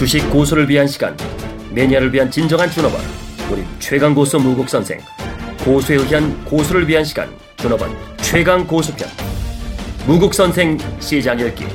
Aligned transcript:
주식 0.00 0.30
고수를 0.30 0.66
위한 0.66 0.86
시간, 0.86 1.14
매니아를 1.74 2.10
위한 2.14 2.30
진정한 2.30 2.70
준업원, 2.70 3.02
우리 3.50 3.62
최강 3.78 4.14
고수 4.14 4.38
무국 4.38 4.66
선생, 4.66 4.98
고수에 5.62 5.96
의한 5.96 6.42
고수를 6.46 6.88
위한 6.88 7.04
시간, 7.04 7.28
준업원 7.58 7.94
최강 8.16 8.66
고수편, 8.66 9.06
무국 10.06 10.32
선생 10.32 10.78
시장 11.00 11.38
열기. 11.38 11.66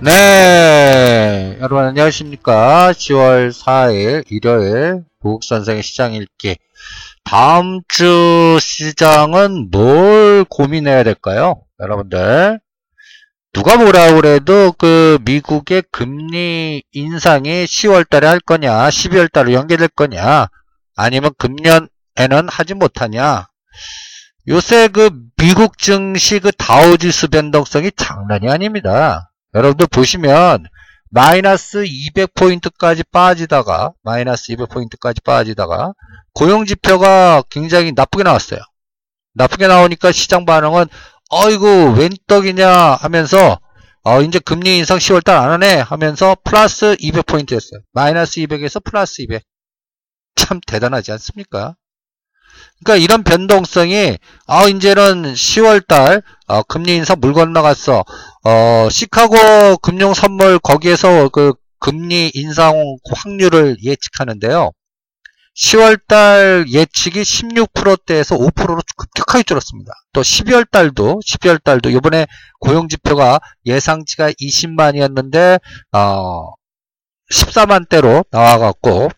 네, 0.00 1.56
여러분 1.58 1.78
안녕하십니까? 1.78 2.92
10월 2.92 3.50
4일 3.50 4.22
일요일 4.30 5.02
무국 5.20 5.42
선생의 5.42 5.82
시장 5.82 6.14
읽기. 6.14 6.58
다음 7.24 7.80
주 7.88 8.56
시장은 8.60 9.72
뭘 9.72 10.44
고민해야 10.44 11.02
될까요? 11.02 11.62
여러분들. 11.80 12.60
누가 13.56 13.78
뭐라 13.78 14.12
그래도 14.12 14.70
그 14.72 15.18
미국의 15.24 15.84
금리 15.90 16.82
인상이 16.92 17.64
10월 17.64 18.06
달에 18.06 18.26
할 18.26 18.38
거냐, 18.38 18.86
12월 18.90 19.32
달에 19.32 19.54
연계될 19.54 19.88
거냐, 19.88 20.48
아니면 20.94 21.30
금년에는 21.38 22.50
하지 22.50 22.74
못하냐. 22.74 23.46
요새 24.48 24.88
그 24.88 25.08
미국 25.38 25.78
증시 25.78 26.38
그 26.38 26.52
다우지수 26.52 27.28
변동성이 27.28 27.92
장난이 27.96 28.46
아닙니다. 28.50 29.32
여러분들 29.54 29.86
보시면 29.86 30.66
마이너스 31.08 31.82
200포인트까지 31.82 33.10
빠지다가 33.10 33.92
마이너스 34.02 34.52
200포인트까지 34.52 35.24
빠지다가 35.24 35.94
고용지표가 36.34 37.44
굉장히 37.48 37.92
나쁘게 37.96 38.22
나왔어요. 38.22 38.60
나쁘게 39.32 39.66
나오니까 39.66 40.12
시장 40.12 40.44
반응은 40.44 40.88
어이구 41.28 41.94
웬 41.98 42.10
떡이냐 42.26 42.68
하면서 42.68 43.58
어 44.04 44.20
이제 44.22 44.38
금리 44.38 44.78
인상 44.78 44.98
10월달 44.98 45.30
안 45.30 45.50
하네 45.50 45.80
하면서 45.80 46.36
플러스 46.44 46.94
200포인트였어요. 46.96 47.82
마이너스 47.92 48.40
200에서 48.40 48.82
플러스 48.84 49.22
200. 49.22 49.42
참 50.36 50.60
대단하지 50.64 51.10
않습니까? 51.12 51.74
그러니까 52.84 53.02
이런 53.02 53.24
변동성이 53.24 54.18
아 54.46 54.68
이제는 54.68 55.34
10월달 55.34 56.22
어, 56.46 56.62
금리 56.62 56.94
인상 56.94 57.18
물 57.18 57.32
건너갔어. 57.32 58.04
어 58.44 58.88
시카고 58.88 59.78
금융 59.78 60.14
선물 60.14 60.60
거기에서 60.60 61.28
그 61.30 61.54
금리 61.80 62.30
인상 62.34 62.96
확률을 63.12 63.78
예측하는데요. 63.82 64.70
10월달 65.56 66.68
예측이 66.68 67.22
16%대에서 67.22 68.36
5%로 68.36 68.78
급격하게 68.96 69.42
줄었습니다. 69.42 69.92
또 70.12 70.20
12월달도 70.20 71.24
12월달도 71.24 71.94
이번에 71.96 72.26
고용지표가 72.60 73.40
예상치가 73.64 74.30
20만이었는데 74.32 75.60
어 75.92 76.52
14만대로 77.32 78.26
나와갖고 78.30 79.08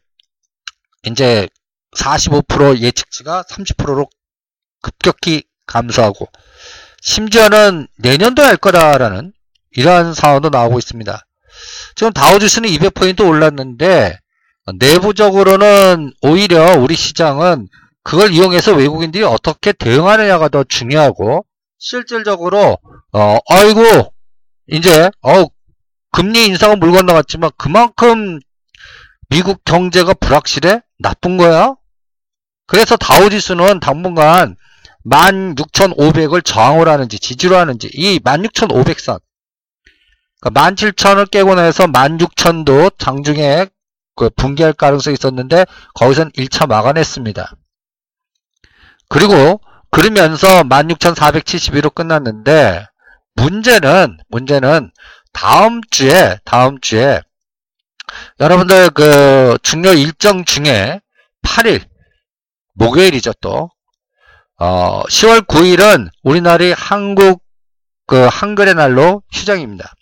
이제 1.05 1.49
45% 1.97 2.79
예측치가 2.79 3.43
30%로 3.43 4.09
급격히 4.81 5.43
감소하고 5.67 6.29
심지어는 7.03 7.89
내년도 7.97 8.43
할 8.43 8.57
거다라는 8.57 9.33
이러한 9.73 10.15
상황도 10.15 10.51
나오고 10.51 10.79
있습니다. 10.79 11.21
지금 11.97 12.13
다우지수는 12.13 12.69
200포인트 12.71 13.27
올랐는데 13.27 14.19
내부적으로는 14.79 16.13
오히려 16.23 16.79
우리 16.79 16.95
시장은 16.95 17.69
그걸 18.03 18.33
이용해서 18.33 18.75
외국인들이 18.75 19.25
어떻게 19.25 19.73
대응하느냐가 19.73 20.49
더 20.49 20.65
중요하고 20.65 21.45
실질적으로 21.79 22.79
어 23.13 23.39
아이고 23.49 24.13
이제 24.67 25.11
어 25.23 25.45
금리 26.13 26.47
인상은 26.47 26.81
물 26.81 26.93
건너갔지만 26.93 27.51
그만큼 27.57 28.41
미국 29.29 29.65
경제가 29.65 30.15
불확실해 30.15 30.81
나쁜 31.01 31.37
거야. 31.37 31.75
그래서 32.67 32.97
다우지수는 32.97 33.81
당분간 33.81 34.57
16,500을 35.07 36.45
저항을 36.45 36.89
하는지 36.89 37.19
지지로 37.19 37.57
하는지 37.57 37.89
이 37.93 38.19
16,500선 38.19 39.21
그러니까 40.41 40.71
17,000을 40.71 41.31
깨고 41.31 41.55
나서 41.55 41.87
16,000도 41.87 42.99
장중에 42.99 43.67
그 44.19 44.31
붕괴할 44.31 44.73
가능성이 44.73 45.15
있었는데 45.15 45.65
거기선 45.95 46.33
1차 46.33 46.67
막아냈습니다. 46.67 47.53
그리고 49.09 49.61
그러면서 49.91 50.65
16,471로 50.65 51.95
끝났는데 51.95 52.85
문제는 53.37 54.19
문제는 54.29 54.91
다음 55.33 55.81
주에 55.91 56.39
다음 56.45 56.81
주에 56.81 57.23
여러분들 58.41 58.91
그 58.91 59.57
중요 59.63 59.93
일정 59.93 60.45
중에 60.45 61.01
8일 61.45 61.83
목요일이죠 62.75 63.35
또 63.41 63.71
어, 64.59 65.03
10월 65.05 65.47
9일은 65.47 66.09
우리나라의 66.25 66.75
한국 66.75 67.43
그 68.07 68.27
한글의 68.31 68.75
날로 68.75 69.23
휴장입니다. 69.33 69.93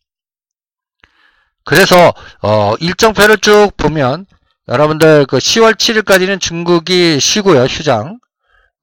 그래서 1.67 2.15
어, 2.43 2.75
일정표를 2.79 3.39
쭉 3.39 3.73
보면 3.77 4.25
여러분들 4.69 5.27
그 5.27 5.39
10월 5.39 5.75
7일까지는 5.75 6.41
중국이 6.41 7.19
쉬고요 7.19 7.65
휴장. 7.65 8.21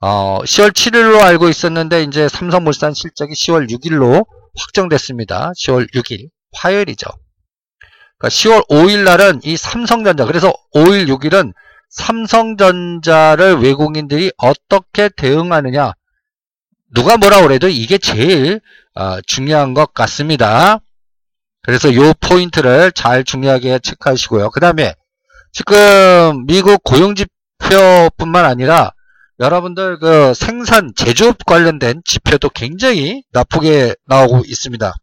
어, 0.01 0.39
10월 0.43 0.71
7일로 0.71 1.21
알고 1.21 1.47
있었는데 1.47 2.03
이제 2.03 2.27
삼성물산 2.27 2.93
실적이 2.93 3.35
10월 3.35 3.69
6일로 3.69 4.25
확정됐습니다. 4.59 5.53
10월 5.57 5.93
6일 5.93 6.27
화요일이죠. 6.57 7.07
그러니까 8.17 8.27
10월 8.27 8.67
5일 8.67 9.05
날은 9.05 9.39
이 9.43 9.55
삼성전자 9.55 10.25
그래서 10.25 10.51
5일 10.75 11.07
6일은 11.07 11.53
삼성전자를 11.89 13.61
외국인들이 13.61 14.33
어떻게 14.37 15.07
대응하느냐 15.07 15.93
누가 16.93 17.15
뭐라 17.15 17.43
그래도 17.43 17.69
이게 17.69 17.97
제일 17.97 18.59
어, 18.93 19.21
중요한 19.21 19.73
것 19.73 19.93
같습니다. 19.93 20.81
그래서 21.63 21.89
이 21.89 22.13
포인트를 22.19 22.91
잘 22.91 23.23
중요하게 23.23 23.79
체크하시고요. 23.79 24.49
그 24.51 24.59
다음에 24.59 24.93
지금 25.53 26.45
미국 26.45 26.83
고용지표뿐만 26.83 28.45
아니라 28.45 28.91
여러분들 29.39 29.99
그 29.99 30.33
생산 30.33 30.91
제조업 30.95 31.45
관련된 31.45 32.01
지표도 32.05 32.49
굉장히 32.49 33.23
나쁘게 33.31 33.95
나오고 34.05 34.43
있습니다. 34.45 34.93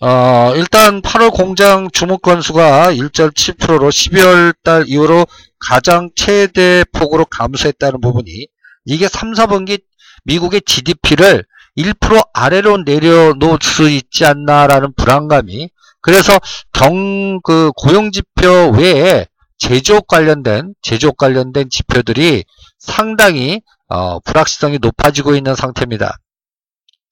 어, 0.00 0.52
일단 0.54 1.02
8월 1.02 1.32
공장 1.32 1.88
주목 1.90 2.22
건수가 2.22 2.92
1.7%로 2.92 3.88
12월 3.88 4.54
달 4.62 4.84
이후로 4.86 5.26
가장 5.58 6.10
최대 6.14 6.84
폭으로 6.92 7.24
감소했다는 7.24 8.00
부분이 8.00 8.46
이게 8.84 9.08
3, 9.08 9.32
4분기 9.32 9.82
미국의 10.24 10.62
GDP를 10.64 11.44
1% 11.78 12.28
아래로 12.32 12.78
내려놓을 12.78 13.58
수 13.62 13.88
있지 13.88 14.26
않나라는 14.26 14.92
불안감이 14.96 15.70
그래서 16.00 16.38
경, 16.72 17.40
그 17.42 17.70
고용지표 17.76 18.72
외에 18.76 19.26
제조업 19.58 20.06
관련된, 20.06 20.74
제조업 20.82 21.16
관련된 21.16 21.70
지표들이 21.70 22.44
상당히, 22.78 23.60
어, 23.88 24.20
불확실성이 24.20 24.78
높아지고 24.80 25.34
있는 25.34 25.54
상태입니다. 25.54 26.16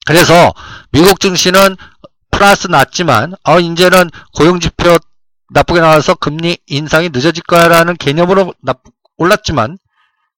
그래서 0.05 0.53
미국 0.91 1.19
증시는 1.19 1.75
플러스 2.31 2.67
났지만, 2.67 3.33
어, 3.43 3.59
이제는 3.59 4.09
고용지표 4.35 4.97
나쁘게 5.53 5.81
나와서 5.81 6.15
금리 6.15 6.57
인상이 6.67 7.09
늦어질 7.09 7.43
거라는 7.43 7.97
개념으로 7.97 8.53
올랐지만, 9.17 9.77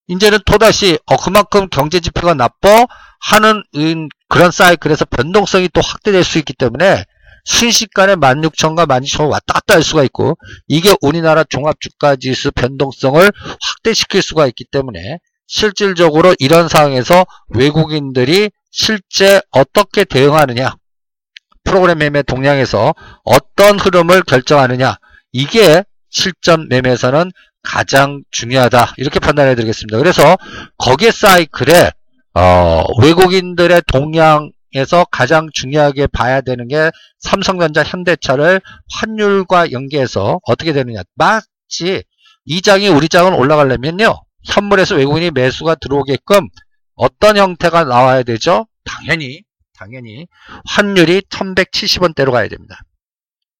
이제는 0.09 0.39
또다시, 0.45 0.97
어, 1.05 1.15
그만큼 1.15 1.67
경제 1.69 1.99
지표가 1.99 2.33
나빠? 2.33 2.85
하는 3.21 3.63
그런 4.27 4.51
사이클에서 4.51 5.05
변동성이 5.05 5.69
또 5.73 5.81
확대될 5.81 6.23
수 6.23 6.37
있기 6.39 6.53
때문에 6.53 7.03
순식간에 7.45 8.15
16,000과 8.15 8.87
12,000 8.87 9.27
왔다 9.27 9.53
갔다 9.53 9.75
할 9.75 9.83
수가 9.83 10.03
있고 10.03 10.37
이게 10.67 10.95
우리나라 11.01 11.43
종합주가지수 11.43 12.51
변동성을 12.51 13.31
확대시킬 13.61 14.21
수가 14.21 14.47
있기 14.47 14.65
때문에 14.71 15.19
실질적으로 15.47 16.35
이런 16.39 16.67
상황에서 16.67 17.25
외국인들이 17.49 18.51
실제 18.71 19.41
어떻게 19.51 20.03
대응하느냐 20.03 20.75
프로그램 21.63 21.97
매매 21.97 22.21
동향에서 22.21 22.93
어떤 23.23 23.79
흐름을 23.79 24.23
결정하느냐 24.23 24.97
이게 25.31 25.83
실전 26.09 26.67
매매에서는 26.69 27.31
가장 27.61 28.23
중요하다 28.31 28.93
이렇게 28.97 29.19
판단해 29.19 29.55
드리겠습니다. 29.55 29.97
그래서 29.97 30.37
거기에 30.77 31.11
사이클에 31.11 31.91
어, 32.35 32.83
외국인들의 33.01 33.81
동향에서 33.87 35.05
가장 35.11 35.49
중요하게 35.53 36.07
봐야 36.07 36.41
되는 36.41 36.67
게 36.67 36.91
삼성전자, 37.19 37.83
현대차를 37.83 38.61
환율과 38.93 39.71
연계해서 39.71 40.39
어떻게 40.43 40.73
되느냐. 40.73 41.01
마치 41.15 42.03
이 42.45 42.61
장이 42.61 42.87
우리 42.87 43.09
장은 43.09 43.33
올라가려면요. 43.33 44.21
현물에서 44.45 44.95
외국인이 44.95 45.31
매수가 45.31 45.75
들어오게끔 45.75 46.47
어떤 46.95 47.37
형태가 47.37 47.85
나와야 47.85 48.23
되죠? 48.23 48.67
당연히 48.85 49.41
당연히 49.73 50.27
환율이 50.65 51.21
1170원대로 51.29 52.31
가야 52.31 52.47
됩니다. 52.47 52.79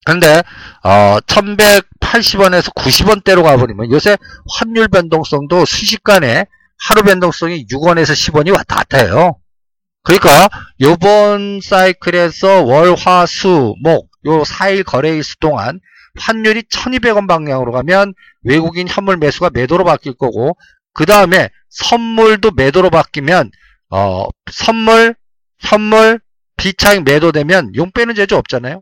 그런데 0.05 0.41
어, 0.83 1.17
1180원에서 1.27 2.73
90원대로 2.73 3.43
가버리면 3.43 3.91
요새 3.91 4.17
환율 4.57 4.87
변동성도 4.87 5.65
순식간에 5.65 6.45
하루 6.87 7.03
변동성이 7.03 7.65
6원에서 7.67 8.13
10원이 8.13 8.55
왔다 8.55 8.75
갔다 8.75 8.99
해요. 8.99 9.37
그러니까 10.03 10.49
요번 10.81 11.59
사이클에서 11.61 12.63
월, 12.63 12.95
화, 12.95 13.25
수, 13.25 13.75
목 13.83 14.09
요 14.25 14.43
4일 14.43 14.83
거래일수 14.83 15.37
동안 15.39 15.79
환율이 16.19 16.63
1200원 16.63 17.27
방향으로 17.27 17.71
가면 17.71 18.13
외국인 18.43 18.87
현물 18.87 19.17
매수가 19.17 19.51
매도로 19.53 19.83
바뀔 19.83 20.13
거고 20.13 20.57
그 20.93 21.05
다음에 21.05 21.49
선물도 21.69 22.51
매도로 22.51 22.89
바뀌면 22.89 23.51
어, 23.91 24.27
선물, 24.51 25.15
현물, 25.59 26.19
비차익 26.57 27.03
매도되면 27.03 27.75
용 27.75 27.91
빼는 27.91 28.15
재주 28.15 28.35
없잖아요. 28.35 28.81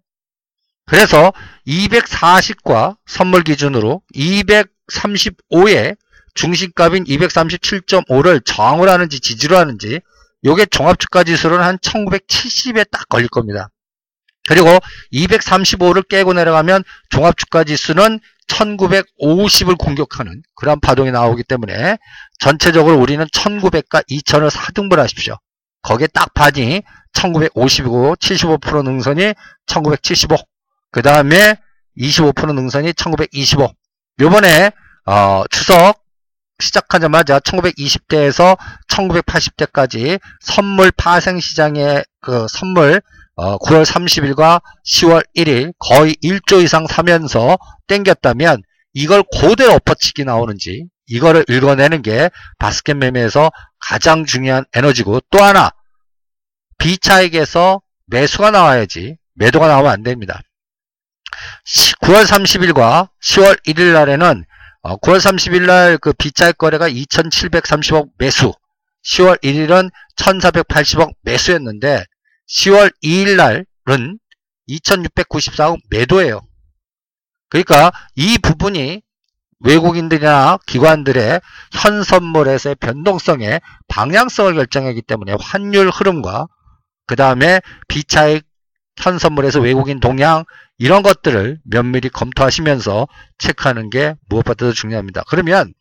그래서 0.87 1.33
240과 1.67 2.97
선물 3.05 3.43
기준으로 3.43 4.01
235에 4.15 5.97
중심값인 6.33 7.03
237.5를 7.03 8.43
저항을 8.45 8.89
하는지 8.89 9.19
지지를 9.19 9.57
하는지 9.57 9.99
요게 10.45 10.67
종합주가 10.67 11.23
지수는 11.25 11.59
한 11.59 11.77
1970에 11.79 12.89
딱 12.89 13.09
걸릴 13.09 13.27
겁니다. 13.27 13.69
그리고 14.47 14.69
235를 15.11 16.07
깨고 16.07 16.33
내려가면 16.33 16.83
종합주가 17.09 17.65
지수는 17.65 18.19
1950을 18.47 19.77
공격하는 19.77 20.41
그런 20.55 20.79
파동이 20.79 21.11
나오기 21.11 21.43
때문에 21.43 21.97
전체적으로 22.39 22.97
우리는 22.97 23.25
1900과 23.25 24.07
2000을 24.09 24.49
4등분 24.49 24.95
하십시오. 24.95 25.35
거기에 25.81 26.07
딱 26.13 26.33
반이 26.33 26.81
1950이고 27.13 28.17
75% 28.17 28.83
능선이 28.83 29.33
1975. 29.65 30.37
그 30.97 31.03
다음에 31.03 31.55
25% 31.99 32.55
능선이 32.55 32.95
1925. 32.95 33.71
요번에 34.19 34.71
어, 35.05 35.43
추석 35.51 36.03
시작하자마자 36.57 37.39
1920대에서 37.39 38.57
1980대까지 38.87 40.19
선물 40.39 40.91
파생 40.91 41.39
시장의 41.39 42.03
그 42.19 42.47
선물 42.49 42.99
어, 43.35 43.59
9월 43.59 43.85
30일과 43.85 44.63
10월 44.87 45.23
1일 45.35 45.73
거의 45.77 46.15
1조 46.23 46.63
이상 46.63 46.87
사면서 46.87 47.59
땡겼다면 47.85 48.63
이걸 48.95 49.21
고대로 49.21 49.73
엎어치기 49.73 50.25
나오는지 50.25 50.87
이거를 51.05 51.45
읽어내는 51.47 52.01
게 52.01 52.31
바스켓 52.57 52.97
매매에서 52.97 53.51
가장 53.79 54.25
중요한 54.25 54.65
에너지고 54.73 55.19
또 55.29 55.43
하나 55.43 55.69
B차익에서 56.79 57.83
매수가 58.07 58.49
나와야지 58.49 59.17
매도가 59.35 59.67
나오면 59.67 59.91
안 59.91 60.01
됩니다. 60.01 60.41
9월 62.01 62.25
30일과 62.25 63.09
10월 63.21 63.61
1일 63.65 63.93
날에는 63.93 64.45
9월 64.83 65.15
어, 65.15 65.17
30일 65.17 65.65
날그 65.65 66.13
B차익 66.13 66.57
거래가 66.57 66.89
2730억 66.89 68.09
매수 68.17 68.53
10월 69.05 69.41
1일은 69.41 69.89
1480억 70.17 71.11
매수였는데 71.21 72.03
10월 72.49 72.93
2일 73.03 73.35
날은 73.35 74.19
2694억 74.69 75.79
매도예요. 75.89 76.41
그러니까 77.49 77.91
이 78.15 78.37
부분이 78.37 79.01
외국인들이나 79.59 80.59
기관들의 80.67 81.41
현 81.71 82.03
선물에서의 82.03 82.75
변동성의 82.75 83.61
방향성을 83.87 84.53
결정하기 84.53 85.01
때문에 85.01 85.35
환율 85.39 85.89
흐름과 85.89 86.47
그 87.07 87.15
다음에 87.15 87.61
비차익 87.87 88.45
현 88.97 89.19
선물에서 89.19 89.59
외국인 89.59 89.99
동향 89.99 90.43
이런 90.77 91.03
것들을 91.03 91.59
면밀히 91.63 92.09
검토하시면서 92.09 93.07
체크하는 93.37 93.89
게 93.89 94.15
무엇보다도 94.29 94.73
중요합니다. 94.73 95.23
그러면 95.27 95.73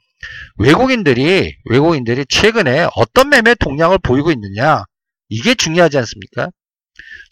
외국인들이 0.58 1.56
외국인들이 1.64 2.24
최근에 2.28 2.88
어떤 2.94 3.28
매매 3.28 3.54
동향을 3.54 3.98
보이고 3.98 4.30
있느냐 4.32 4.84
이게 5.28 5.54
중요하지 5.54 5.98
않습니까? 5.98 6.50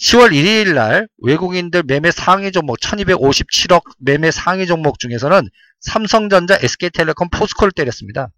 10월 0.00 0.32
1일 0.32 0.74
날 0.74 1.08
외국인들 1.22 1.84
매매 1.84 2.10
상위 2.10 2.50
종목 2.52 2.78
1257억 2.80 3.82
매매 3.98 4.30
상위 4.30 4.66
종목 4.66 4.98
중에서는 4.98 5.48
삼성전자, 5.80 6.58
SK텔레콤, 6.60 7.28
포스코를 7.30 7.72
때렸습니다. 7.72 8.28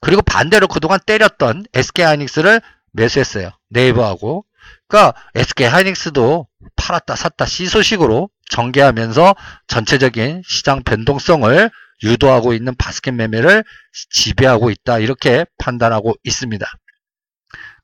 그리고 0.00 0.22
반대로 0.22 0.66
그동안 0.66 0.98
때렸던 1.04 1.66
SK하이닉스를 1.74 2.62
매수했어요. 2.92 3.50
네이버하고. 3.68 4.44
그러니까 4.90 5.14
SK하이닉스도 5.36 6.48
팔았다 6.74 7.14
샀다 7.14 7.46
시소식으로 7.46 8.28
전개하면서 8.50 9.36
전체적인 9.68 10.42
시장 10.44 10.82
변동성을 10.82 11.70
유도하고 12.02 12.52
있는 12.54 12.74
바스켓 12.76 13.14
매매를 13.14 13.62
지배하고 14.10 14.70
있다. 14.70 14.98
이렇게 14.98 15.46
판단하고 15.58 16.14
있습니다. 16.24 16.66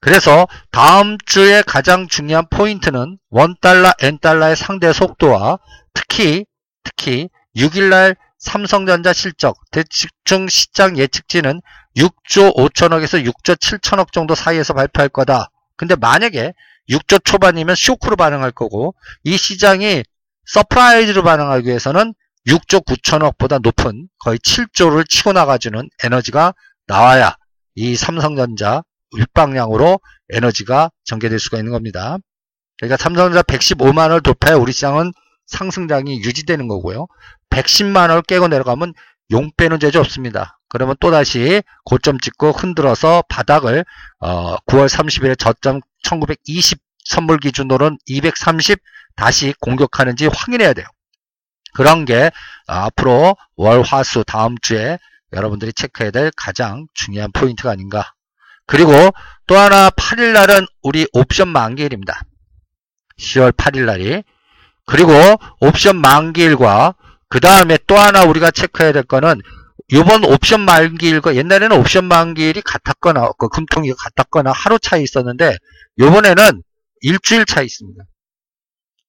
그래서 0.01 0.49
다음 0.73 1.17
주에 1.25 1.63
가장 1.63 2.09
중요한 2.09 2.47
포인트는 2.51 3.19
원달러, 3.31 3.93
엔달러의 4.01 4.57
상대 4.57 4.93
속도와 4.93 5.59
특히 5.95 6.45
특히 6.83 7.29
6일날 7.57 8.17
삼성전자 8.39 9.13
실적 9.13 9.57
대충 9.71 10.49
시장 10.49 10.99
예측치는 10.99 11.61
6조 11.97 12.57
5천억에서 12.57 13.25
6조 13.25 13.57
7천억 13.57 14.13
정도 14.13 14.35
사이에서 14.35 14.75
발표할 14.75 15.09
거다. 15.09 15.51
근데 15.77 15.95
만약에 15.95 16.53
6조 16.91 17.25
초반이면 17.25 17.75
쇼크로 17.75 18.17
반응할 18.17 18.53
거고 18.53 18.95
이 19.25 19.37
시장이 19.37 20.03
서프라이즈로 20.47 21.23
반응하기 21.23 21.67
위해서는 21.67 22.15
6조 22.47 22.85
9천억보다 22.87 23.61
높은 23.61 24.09
거의 24.21 24.39
7조를 24.39 25.09
치고 25.09 25.33
나가주는 25.33 25.89
에너지가 26.05 26.55
나와야 26.87 27.37
이 27.75 27.97
삼성전자 27.97 28.83
윗방향으로 29.17 30.01
에너지가 30.31 30.91
전개될 31.05 31.39
수가 31.39 31.59
있는 31.59 31.73
겁니다. 31.73 32.19
그러니까 32.79 32.97
삼성전자 33.03 33.43
115만 33.43 33.99
원을 33.99 34.21
돌파해 34.21 34.55
우리 34.55 34.73
시장은 34.73 35.13
상승장이 35.47 36.21
유지되는 36.21 36.69
거고요. 36.69 37.07
110만 37.51 38.11
원을 38.11 38.23
깨고 38.23 38.49
내려가면 38.49 38.93
용 39.31 39.51
빼는 39.57 39.81
재주 39.81 39.99
없습니다. 40.01 40.59
그러면 40.69 40.97
또다시 41.01 41.63
고점 41.85 42.19
찍고 42.19 42.53
흔들어서 42.53 43.23
바닥을 43.29 43.85
어, 44.21 44.57
9월 44.67 44.89
30일에 44.89 45.39
저점 45.39 45.81
1920 46.07 46.79
선물 47.05 47.39
기준으로는 47.39 47.99
230 48.07 48.79
다시 49.17 49.55
공격하는지 49.61 50.29
확인해야 50.33 50.73
돼요. 50.73 50.87
그런 51.75 52.05
게 52.05 52.31
앞으로 52.67 53.37
월, 53.57 53.83
화, 53.83 54.03
수 54.03 54.25
다음 54.25 54.57
주에 54.63 54.99
여러분들이 55.33 55.73
체크해야 55.73 56.11
될 56.11 56.31
가장 56.37 56.87
중요한 56.95 57.31
포인트가 57.33 57.71
아닌가 57.71 58.13
그리고 58.67 58.93
또 59.47 59.57
하나 59.57 59.91
8일 59.91 60.33
날은 60.33 60.67
우리 60.83 61.07
옵션 61.13 61.49
만기일입니다. 61.49 62.23
10월 63.19 63.53
8일 63.53 63.85
날이. 63.85 64.23
그리고 64.87 65.13
옵션 65.61 65.97
만기일과 65.97 66.95
그 67.29 67.41
다음에 67.41 67.79
또 67.87 67.97
하나 67.97 68.23
우리가 68.25 68.51
체크해야 68.51 68.93
될 68.93 69.03
거는 69.03 69.41
이번 69.89 70.25
옵션 70.25 70.61
만기일과 70.63 71.37
옛날에는 71.37 71.77
옵션 71.77 72.07
만기일이 72.07 72.61
같았거나 72.63 73.31
그 73.39 73.49
금통이 73.49 73.93
같았거나 73.93 74.51
하루 74.51 74.79
차이 74.79 75.03
있었는데 75.03 75.57
요번에는 75.99 76.63
일주일 77.03 77.45
차이 77.45 77.67
있습니다. 77.67 78.03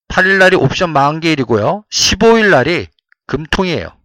8일 0.09 0.37
날이 0.37 0.55
옵션 0.55 0.91
만기일이고요. 0.91 1.83
15일 1.91 2.49
날이 2.49 2.87
금통이에요. 3.25 3.97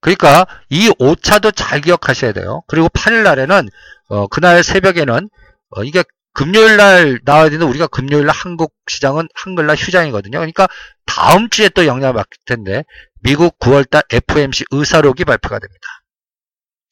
그러니까 0.00 0.46
이 0.70 0.88
5차도 0.88 1.54
잘 1.54 1.80
기억하셔야 1.80 2.32
돼요. 2.32 2.62
그리고 2.66 2.88
8일 2.88 3.22
날에는 3.22 3.68
어, 4.08 4.26
그날 4.26 4.64
새벽에는 4.64 5.30
어, 5.70 5.84
이게 5.84 6.02
금요일 6.32 6.76
날 6.76 7.20
나와야 7.24 7.44
되는데 7.44 7.64
우리가 7.66 7.86
금요일 7.88 8.26
날 8.26 8.34
한국 8.34 8.74
시장은 8.88 9.28
한글날 9.34 9.76
휴장이거든요. 9.76 10.38
그러니까 10.38 10.68
다음 11.06 11.50
주에 11.50 11.68
또 11.70 11.86
영향을 11.86 12.14
받을 12.14 12.28
텐데 12.46 12.84
미국 13.20 13.58
9월달 13.58 14.04
FOMC 14.12 14.64
의사록이 14.70 15.24
발표가 15.24 15.58
됩니다. 15.58 15.82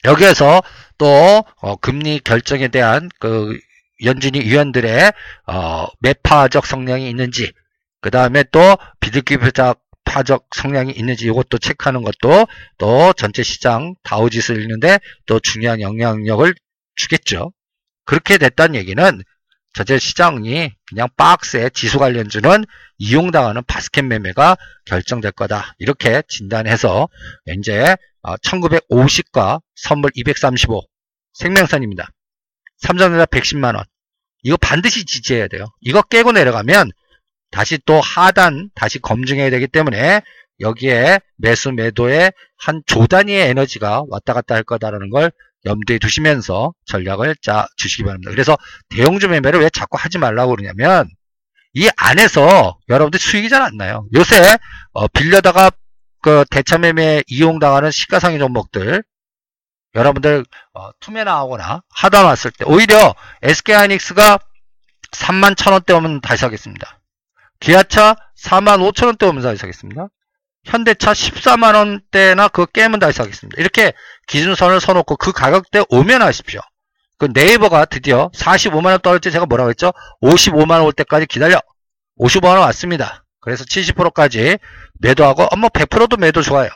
여기에서 0.05 0.63
또 0.97 1.45
어, 1.61 1.77
금리 1.77 2.21
결정에 2.21 2.69
대한 2.69 3.09
그 3.21 3.59
연준이 4.05 4.41
위원들의 4.41 5.13
어, 5.47 5.87
매파적 6.01 6.67
성향이 6.67 7.09
있는지 7.09 7.53
그 8.01 8.11
다음에 8.11 8.45
또 8.53 8.77
비둘기부작 9.01 9.81
파적 10.05 10.49
성향이 10.55 10.93
있는지 10.93 11.27
이것도 11.27 11.59
체크하는 11.59 12.03
것도 12.03 12.47
또 12.79 13.13
전체 13.13 13.43
시장 13.43 13.95
다우지수를 14.05 14.63
읽는데 14.63 14.99
또 15.27 15.39
중요한 15.39 15.81
영향력을 15.81 16.55
주겠죠. 16.97 17.53
그렇게 18.09 18.39
됐다는 18.39 18.75
얘기는 18.75 19.23
전체 19.75 19.99
시장이 19.99 20.73
그냥 20.89 21.09
박스에 21.19 21.69
지수 21.69 21.99
관련주는 21.99 22.65
이용당하는 22.97 23.63
바스켓 23.65 24.07
매매가 24.07 24.57
결정될 24.87 25.33
거다. 25.33 25.75
이렇게 25.77 26.23
진단해서 26.27 27.11
이제 27.59 27.97
1950과 28.23 29.57
어, 29.57 29.61
선물 29.75 30.11
235 30.15 30.89
생명선입니다. 31.35 32.09
삼성전자 32.79 33.27
110만원, 33.27 33.85
이거 34.43 34.57
반드시 34.57 35.05
지지해야 35.05 35.49
돼요. 35.49 35.67
이거 35.83 36.01
깨고 36.01 36.33
내려가면 36.33 36.91
다시 37.51 37.79
또 37.85 38.01
하단 38.01 38.71
다시 38.75 39.01
검증해야 39.01 39.51
되기 39.51 39.67
때문에 39.67 40.23
여기에 40.61 41.21
매수 41.37 41.73
매도에 41.73 42.33
한 42.57 42.83
조단위의 42.87 43.51
에너지가 43.51 44.05
왔다 44.09 44.33
갔다 44.33 44.55
할 44.55 44.63
거다라는 44.63 45.11
걸 45.11 45.31
염두에 45.65 45.99
두시면서 45.99 46.73
전략을 46.87 47.37
짜 47.43 47.67
주시기 47.77 48.05
바랍니다. 48.05 48.31
그래서 48.31 48.57
대형주 48.91 49.29
매매를 49.29 49.61
왜 49.61 49.71
자꾸 49.71 49.99
하지 49.99 50.19
말라고 50.19 50.55
그러냐면 50.57 51.09
이 51.75 51.89
안에서 51.97 52.79
여러분들 52.89 53.21
수익이 53.21 53.49
잘 53.49 53.63
안 53.63 53.77
나요. 53.77 54.07
요새 54.15 54.57
어, 54.93 55.09
빌려다가 55.09 55.71
그 56.23 56.45
대차 56.51 56.79
매매 56.79 57.23
이용당하는 57.29 57.91
시가상위 57.91 58.39
종목들 58.39 59.03
여러분들 59.95 60.45
어, 60.75 60.91
투매 61.01 61.25
나오거나 61.25 61.83
하다 61.91 62.23
놨을 62.23 62.53
때 62.57 62.65
오히려 62.67 63.15
SK하이닉스가 63.43 64.39
3만 65.13 65.55
1천원대 65.55 65.97
오면 65.97 66.21
다시 66.21 66.41
사겠습니다. 66.43 67.01
기아차 67.61 68.15
4만 68.43 68.79
5천원대 68.93 69.29
오면 69.29 69.43
다시 69.43 69.57
사겠습니다. 69.57 70.09
현대차 70.69 71.13
14만원대나 71.13 72.53
그거 72.53 72.67
깨면 72.67 73.01
다시 73.01 73.17
사겠습니다. 73.17 73.61
이렇게 73.61 73.93
기준선을 74.27 74.81
서놓고 74.81 75.17
그 75.17 75.33
가격대 75.33 75.85
오면 75.89 76.21
하십시오. 76.23 76.61
그 77.17 77.29
네이버가 77.33 77.87
드디어 77.87 78.31
45만원 78.35 79.03
떨어질 79.03 79.21
때 79.23 79.31
제가 79.31 79.47
뭐라고 79.47 79.71
했죠? 79.71 79.93
55만원 80.23 80.85
올 80.85 80.93
때까지 80.93 81.27
기다려. 81.27 81.61
55만원 82.21 82.61
왔습니다. 82.61 83.25
그래서 83.41 83.65
70%까지 83.65 84.59
매도하고, 85.01 85.45
어, 85.45 85.57
뭐 85.57 85.71
100%도 85.71 86.17
매도 86.19 86.43
좋아요. 86.43 86.69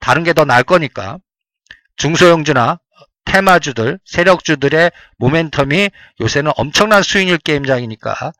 다른 0.00 0.22
게 0.22 0.32
더 0.32 0.44
나을 0.44 0.62
거니까. 0.62 1.18
중소형주나 1.96 2.78
테마주들, 3.24 3.98
세력주들의 4.04 4.90
모멘텀이 5.20 5.90
요새는 6.20 6.52
엄청난 6.56 7.02
수익률 7.02 7.38
게임장이니까 7.38 8.32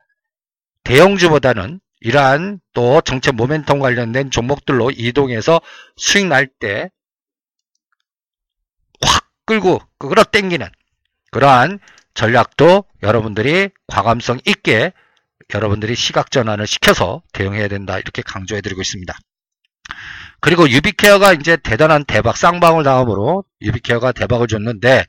대형주보다는 0.83 1.79
이러한 2.01 2.59
또 2.73 3.01
정책 3.01 3.35
모멘텀 3.35 3.79
관련된 3.79 4.31
종목들로 4.31 4.91
이동해서 4.91 5.61
수익 5.97 6.27
날 6.27 6.47
때 6.59 6.89
확 9.03 9.25
끌고 9.45 9.81
끌어 9.97 10.23
땡기는 10.23 10.67
그러한 11.31 11.79
전략도 12.13 12.85
여러분들이 13.03 13.69
과감성 13.87 14.39
있게 14.45 14.93
여러분들이 15.53 15.95
시각 15.95 16.31
전환을 16.31 16.67
시켜서 16.67 17.21
대응해야 17.33 17.67
된다 17.67 17.97
이렇게 17.99 18.21
강조해 18.21 18.61
드리고 18.61 18.81
있습니다. 18.81 19.13
그리고 20.39 20.69
유비케어가 20.69 21.33
이제 21.33 21.57
대단한 21.57 22.05
대박 22.05 22.37
쌍방울 22.37 22.83
다음으로 22.83 23.43
유비케어가 23.61 24.11
대박을 24.13 24.47
줬는데 24.47 25.05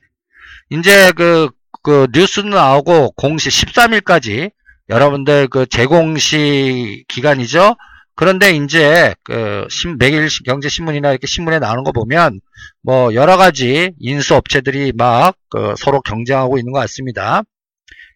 이제 0.69 1.11
그, 1.13 1.49
그 1.81 2.07
뉴스도 2.13 2.49
나오고 2.49 3.11
공시 3.11 3.49
13일까지 3.49 4.51
여러분들 4.89 5.47
그 5.47 5.65
재공시 5.65 7.05
기간이죠. 7.07 7.75
그런데 8.15 8.51
이제 8.51 9.15
그 9.23 9.67
매일 9.97 10.27
경제신문이나 10.45 11.11
이렇게 11.11 11.25
신문에 11.25 11.59
나오는 11.59 11.83
거 11.83 11.91
보면 11.91 12.41
뭐 12.83 13.13
여러 13.15 13.37
가지 13.37 13.91
인수 13.99 14.35
업체들이 14.35 14.91
막 14.95 15.35
그 15.53 15.75
서로 15.77 16.01
경쟁하고 16.01 16.57
있는 16.57 16.73
것 16.73 16.79
같습니다. 16.79 17.43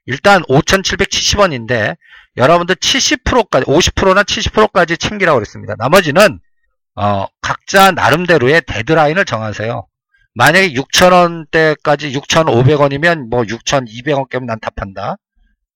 일단 0.07 0.41
5,770원인데 0.43 1.95
여러분들 2.35 2.75
70%까지 2.75 3.65
50%나 3.65 4.23
70%까지 4.23 4.97
챙기라고 4.97 5.37
그랬습니다. 5.37 5.75
나머지는 5.77 6.39
어, 6.95 7.27
각자 7.41 7.91
나름대로의 7.91 8.63
데드라인을 8.65 9.25
정하세요. 9.25 9.85
만약에 10.33 10.73
6,000원대까지 10.73 12.11
6,500원이면 12.19 13.29
뭐 13.29 13.43
6,200원 13.43 14.29
깨면 14.29 14.47
난 14.47 14.59
답한다. 14.59 15.17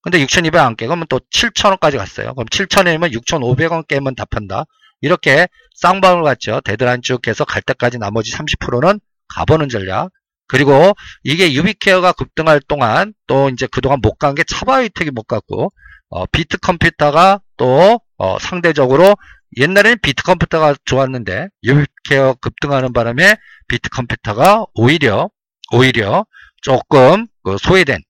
근데 0.01 0.19
6,200원 0.25 0.65
안 0.65 0.75
깨면 0.75 1.05
또 1.09 1.19
7,000원까지 1.19 1.97
갔어요. 1.97 2.33
그럼 2.33 2.47
7,000원이면 2.47 3.11
6,500원 3.13 3.87
깨면 3.87 4.15
답한다. 4.15 4.65
이렇게 5.01 5.47
쌍방울 5.75 6.23
같죠. 6.23 6.61
데드라인 6.61 7.01
쭉 7.01 7.27
해서 7.27 7.45
갈 7.45 7.61
때까지 7.61 7.97
나머지 7.99 8.31
30%는 8.33 8.99
가보는 9.27 9.69
전략. 9.69 10.09
그리고 10.47 10.93
이게 11.23 11.53
유비케어가 11.53 12.11
급등할 12.13 12.59
동안 12.67 13.13
또 13.27 13.49
이제 13.49 13.67
그동안 13.71 13.99
못 14.01 14.17
간 14.19 14.35
게 14.35 14.43
차바이오텍이 14.43 15.11
못 15.11 15.23
갔고 15.23 15.71
어, 16.09 16.25
비트 16.27 16.57
컴퓨터가 16.57 17.39
또 17.57 18.01
어, 18.17 18.37
상대적으로 18.39 19.15
옛날에는 19.57 19.97
비트 20.01 20.23
컴퓨터가 20.23 20.75
좋았는데 20.85 21.47
유비케어 21.63 22.33
급등하는 22.41 22.91
바람에 22.93 23.35
비트 23.69 23.89
컴퓨터가 23.89 24.65
오히려 24.73 25.29
오히려 25.71 26.25
조금 26.61 27.27
그 27.43 27.57
소외된 27.57 28.01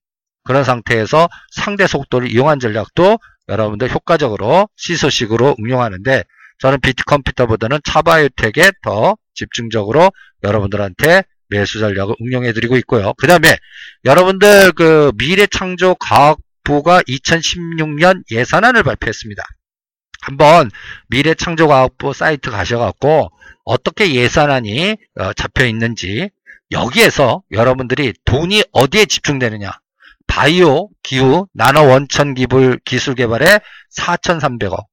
그런 0.44 0.64
상태에서 0.64 1.28
상대 1.50 1.86
속도를 1.86 2.30
이용한 2.30 2.58
전략도 2.58 3.18
여러분들 3.48 3.90
효과적으로 3.90 4.68
시소식으로 4.76 5.56
응용하는데 5.60 6.24
저는 6.58 6.80
비트 6.80 7.04
컴퓨터보다는 7.04 7.80
차바이오텍에 7.84 8.70
더 8.82 9.16
집중적으로 9.34 10.10
여러분들한테 10.44 11.24
매수 11.48 11.80
전략을 11.80 12.14
응용해 12.20 12.52
드리고 12.52 12.76
있고요. 12.78 13.12
그 13.14 13.26
다음에 13.26 13.56
여러분들 14.04 14.72
그 14.72 15.12
미래창조 15.16 15.96
과학부가 15.96 17.02
2016년 17.02 18.22
예산안을 18.30 18.82
발표했습니다. 18.82 19.42
한번 20.22 20.70
미래창조과학부 21.08 22.12
사이트 22.12 22.50
가셔갖고 22.50 23.30
어떻게 23.64 24.14
예산안이 24.14 24.96
어, 25.18 25.32
잡혀 25.34 25.66
있는지 25.66 26.30
여기에서 26.70 27.42
여러분들이 27.50 28.14
돈이 28.24 28.62
어디에 28.72 29.04
집중되느냐 29.04 29.70
바이오, 30.32 30.88
기후, 31.02 31.46
나노 31.52 31.88
원천 31.88 32.32
기술 32.32 32.80
기술 32.86 33.14
개발에 33.14 33.60
4,300억. 33.94 34.86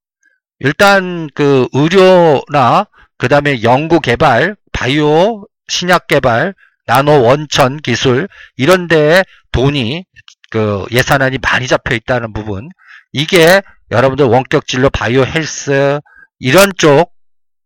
일단 0.59 1.29
그 1.33 1.65
의료나 1.71 2.87
그 3.17 3.29
다음에 3.29 3.63
연구 3.63 4.01
개발, 4.01 4.57
바이오, 4.73 5.47
신약 5.69 6.07
개발, 6.07 6.53
나노 6.87 7.23
원천 7.23 7.77
기술 7.77 8.27
이런 8.57 8.89
데에 8.89 9.23
돈이 9.53 10.03
그 10.49 10.85
예산안이 10.91 11.37
많이 11.41 11.67
잡혀 11.67 11.95
있다는 11.95 12.33
부분. 12.33 12.67
이게 13.13 13.61
여러분들 13.91 14.25
원격 14.25 14.67
진료 14.67 14.89
바이오 14.89 15.23
헬스 15.23 16.01
이런 16.39 16.73
쪽 16.77 17.13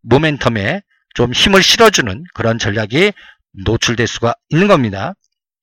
모멘텀에 0.07 0.83
좀 1.15 1.33
힘을 1.33 1.63
실어주는 1.63 2.23
그런 2.35 2.59
전략이 2.59 3.13
노출될 3.65 4.05
수가 4.05 4.35
있는 4.49 4.67
겁니다. 4.67 5.15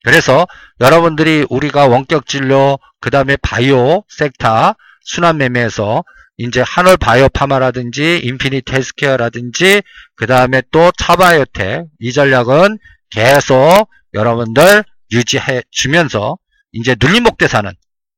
그래서 0.03 0.47
여러분들이 0.79 1.45
우리가 1.49 1.87
원격 1.87 2.25
진료 2.25 2.77
그 2.99 3.09
다음에 3.09 3.37
바이오 3.37 4.03
섹터 4.09 4.75
순환 5.01 5.37
매매에서 5.37 6.03
이제 6.37 6.61
한올 6.61 6.97
바이오 6.97 7.29
파마라든지 7.29 8.19
인피니트 8.23 8.73
헬스케어라든지 8.73 9.81
그 10.15 10.25
다음에 10.25 10.63
또 10.71 10.91
차바이오텍 10.97 11.85
이 11.99 12.13
전략은 12.13 12.79
계속 13.11 13.89
여러분들 14.13 14.83
유지해 15.11 15.61
주면서 15.69 16.37
이제 16.71 16.95
눌림목 16.99 17.37
대사는 17.37 17.71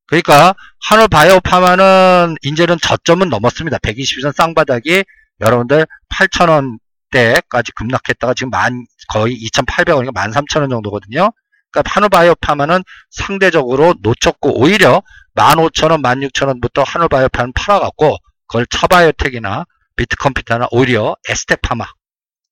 그러니까 0.08 0.54
한올 0.88 1.08
바이오 1.08 1.40
파마는 1.42 2.36
이제는 2.44 2.78
저점은 2.82 3.30
넘었습니다. 3.30 3.80
120선 3.80 4.34
쌍바닥이 4.36 5.04
여러분들 5.42 5.88
8,000원대까지 6.10 7.74
급락했다가 7.76 8.34
지금 8.36 8.52
만 8.52 8.86
거의 9.10 9.36
2,800원이니까 9.36 10.14
13,000원 10.14 10.70
정도거든요. 10.70 11.32
그러니까 11.74 11.92
한올바이오 11.92 12.36
파마는 12.36 12.84
상대적으로 13.10 13.96
놓쳤고 14.02 14.62
오히려 14.62 15.02
15,000원, 15.36 16.04
16,000원부터 16.32 16.86
한올바이오 16.86 17.30
파는 17.30 17.54
팔아갖고 17.54 18.18
그걸 18.48 18.66
차바이오텍이나 18.68 19.66
비트컴퓨터나 19.96 20.68
오히려 20.72 21.16
에스테파마 21.28 21.86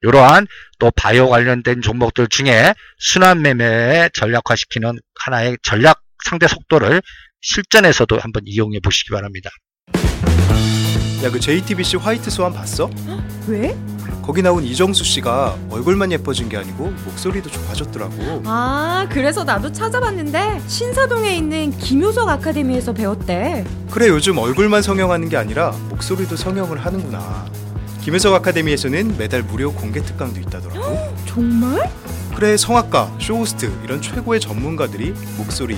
이러한 0.02 0.48
또 0.80 0.92
바이오 0.92 1.30
관련된 1.30 1.82
종목들 1.82 2.28
중에 2.28 2.74
순환 2.98 3.44
매매에 3.44 4.10
전략화시키는 4.14 4.98
하나의 5.24 5.58
전략 5.62 6.02
상대 6.26 6.48
속도를 6.48 7.02
실전에서도 7.42 8.18
한번 8.20 8.44
이용해 8.46 8.80
보시기 8.80 9.12
바랍니다. 9.12 9.50
야, 11.24 11.30
그 11.30 11.40
JTBC 11.40 11.98
화이트 11.98 12.30
스완 12.32 12.54
봤어? 12.54 12.90
왜? 13.48 13.78
거기 14.24 14.42
나온 14.42 14.64
이정수 14.64 15.04
씨가 15.04 15.56
얼굴만 15.70 16.12
예뻐진 16.12 16.48
게 16.48 16.58
아니고 16.58 16.92
목소리도 17.06 17.50
좋아졌더라고. 17.50 18.44
아, 18.46 19.08
그래서 19.10 19.44
나도 19.44 19.72
찾아봤는데 19.72 20.62
신사동에 20.68 21.36
있는 21.36 21.72
김효석 21.78 22.30
아카데미에서 22.30 22.94
배웠대. 22.94 23.66
그래, 23.90 24.08
요즘 24.10 24.38
얼굴만 24.38 24.84
성형하는 24.84 25.30
게 25.30 25.38
아니라 25.38 25.72
목소리도 25.90 26.36
성형을 26.36 26.86
하는구나. 26.86 27.46
김효석 28.02 28.34
아카데미에서는 28.36 29.18
매달 29.18 29.44
무료 29.44 29.72
공개 29.74 30.02
특강도 30.02 30.40
있다더라고. 30.40 31.14
정말? 31.26 31.90
그래, 32.36 32.58
성악가, 32.58 33.12
쇼호스트 33.20 33.72
이런 33.84 34.02
최고의 34.02 34.40
전문가들이 34.40 35.14
목소리 35.38 35.76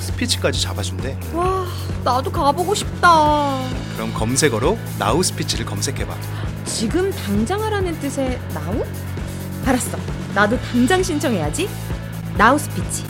스피치까지 0.00 0.60
잡아준대. 0.60 1.18
와, 1.34 1.66
나도 2.04 2.30
가보고 2.32 2.74
싶다. 2.74 3.62
그럼 3.94 4.12
검색어로 4.14 4.78
나우 4.98 5.22
스피치를 5.22 5.66
검색해봐. 5.66 6.16
지금 6.64 7.10
당장 7.12 7.62
하라는 7.62 7.98
뜻의 8.00 8.40
now? 8.54 8.84
알았어. 9.66 9.98
나도 10.34 10.58
당장 10.60 11.02
신청해야지. 11.02 11.68
나우 12.36 12.58
스피치. 12.58 13.04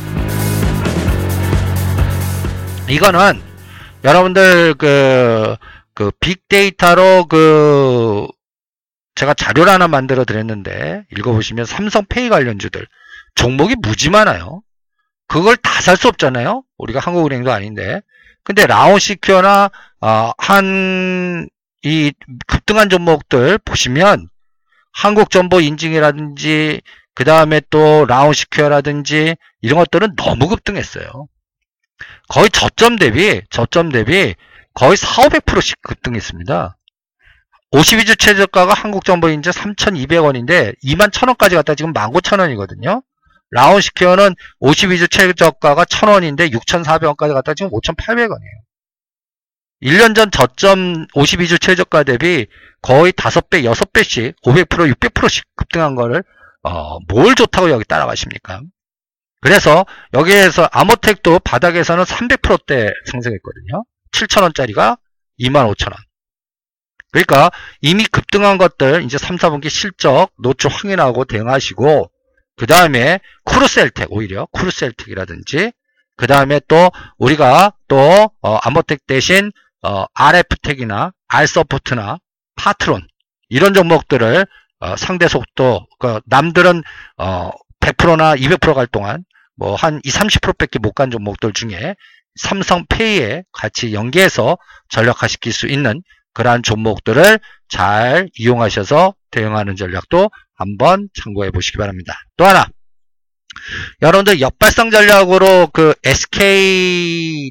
이거는 2.88 3.40
여러분들 4.02 4.74
그, 4.74 5.56
그 5.94 6.10
빅데이터로 6.20 7.26
그 7.28 8.26
제가 9.14 9.34
자료를 9.34 9.72
하나 9.72 9.86
만들어 9.86 10.24
드렸는데 10.24 11.04
읽어보시면 11.16 11.66
삼성페이 11.66 12.28
관련주들 12.30 12.86
종목이 13.34 13.76
무지 13.80 14.10
많아요. 14.10 14.62
그걸 15.30 15.56
다 15.56 15.80
살 15.80 15.96
수 15.96 16.08
없잖아요. 16.08 16.62
우리가 16.78 17.00
한국은행도 17.00 17.52
아닌데. 17.52 18.00
근데 18.44 18.66
라온시큐어나 18.66 19.70
어, 20.00 20.30
한이 20.38 21.48
급등한 22.46 22.88
종목들 22.88 23.58
보시면 23.58 24.28
한국정보 24.92 25.60
인증이라든지 25.60 26.80
그 27.14 27.24
다음에 27.24 27.60
또 27.70 28.04
라온시큐어라든지 28.06 29.36
이런 29.62 29.78
것들은 29.78 30.16
너무 30.16 30.48
급등했어요. 30.48 31.28
거의 32.28 32.50
저점 32.50 32.96
대비 32.96 33.42
저점 33.50 33.90
대비 33.90 34.34
거의 34.74 34.96
4, 34.96 35.22
500%씩 35.24 35.80
급등했습니다. 35.82 36.76
52주 37.72 38.18
최저가가 38.18 38.74
한국정보 38.74 39.28
인증 39.28 39.52
3,200원인데 39.52 40.74
2만 40.82 41.10
1,000원까지 41.10 41.54
갔다 41.54 41.74
지금 41.74 41.92
19,000원이거든요. 41.92 43.02
라운시케어는 43.50 44.34
52주 44.60 45.10
최저가가 45.10 45.84
1000원인데 45.84 46.52
6,400원까지 46.52 47.34
갔다 47.34 47.54
지금 47.54 47.70
5,800원이에요. 47.70 48.60
1년 49.82 50.14
전 50.14 50.30
저점 50.30 51.06
52주 51.08 51.60
최저가 51.60 52.02
대비 52.04 52.46
거의 52.82 53.12
5배, 53.12 53.64
6배씩 53.64 54.34
500%, 54.42 54.94
600%씩 54.94 55.44
급등한 55.56 55.94
거를 55.94 56.22
어, 56.62 56.98
뭘 57.08 57.34
좋다고 57.34 57.70
여기 57.70 57.84
따라가십니까? 57.84 58.60
그래서 59.40 59.86
여기에서 60.12 60.68
아모텍도 60.70 61.38
바닥에서는 61.40 62.04
300%대 62.04 62.90
상승했거든요. 63.06 63.84
7,000원짜리가 64.12 64.98
25,000원. 65.38 65.96
그러니까 67.12 67.50
이미 67.80 68.04
급등한 68.04 68.58
것들 68.58 69.02
이제 69.02 69.18
3, 69.18 69.36
4분기 69.36 69.70
실적 69.70 70.30
노출 70.38 70.70
확인하고 70.70 71.24
대응하시고 71.24 72.10
그 72.60 72.66
다음에 72.66 73.20
쿠르셀텍 73.44 74.08
오히려 74.10 74.44
쿠르셀텍이라든지 74.52 75.72
그 76.18 76.26
다음에 76.26 76.60
또 76.68 76.90
우리가 77.16 77.72
또 77.88 78.30
어, 78.42 78.56
아모텍 78.56 79.06
대신 79.06 79.50
어, 79.80 80.04
RF텍이나 80.12 81.14
알서포트나 81.26 82.18
파트론 82.56 83.08
이런 83.48 83.72
종목들을 83.72 84.44
어, 84.80 84.96
상대 84.96 85.26
속도 85.26 85.86
그 85.98 86.20
남들은 86.26 86.82
어, 87.16 87.50
100%나 87.80 88.36
200%갈 88.36 88.86
동안 88.86 89.24
뭐 89.56 89.74
한 89.74 90.02
2, 90.04 90.10
30%밖에 90.10 90.78
못 90.80 90.92
간 90.92 91.10
종목들 91.10 91.54
중에 91.54 91.96
삼성페이에 92.34 93.44
같이 93.52 93.94
연계해서 93.94 94.58
전력화시킬 94.90 95.54
수 95.54 95.66
있는 95.66 96.02
그러한 96.34 96.62
종목들을 96.62 97.40
잘 97.70 98.28
이용하셔서 98.38 99.14
대응하는 99.30 99.76
전략도 99.76 100.30
한번 100.54 101.08
참고해 101.14 101.50
보시기 101.50 101.78
바랍니다. 101.78 102.14
또 102.36 102.44
하나 102.44 102.66
여러분들 104.02 104.40
역발상 104.40 104.90
전략으로 104.90 105.68
그 105.72 105.94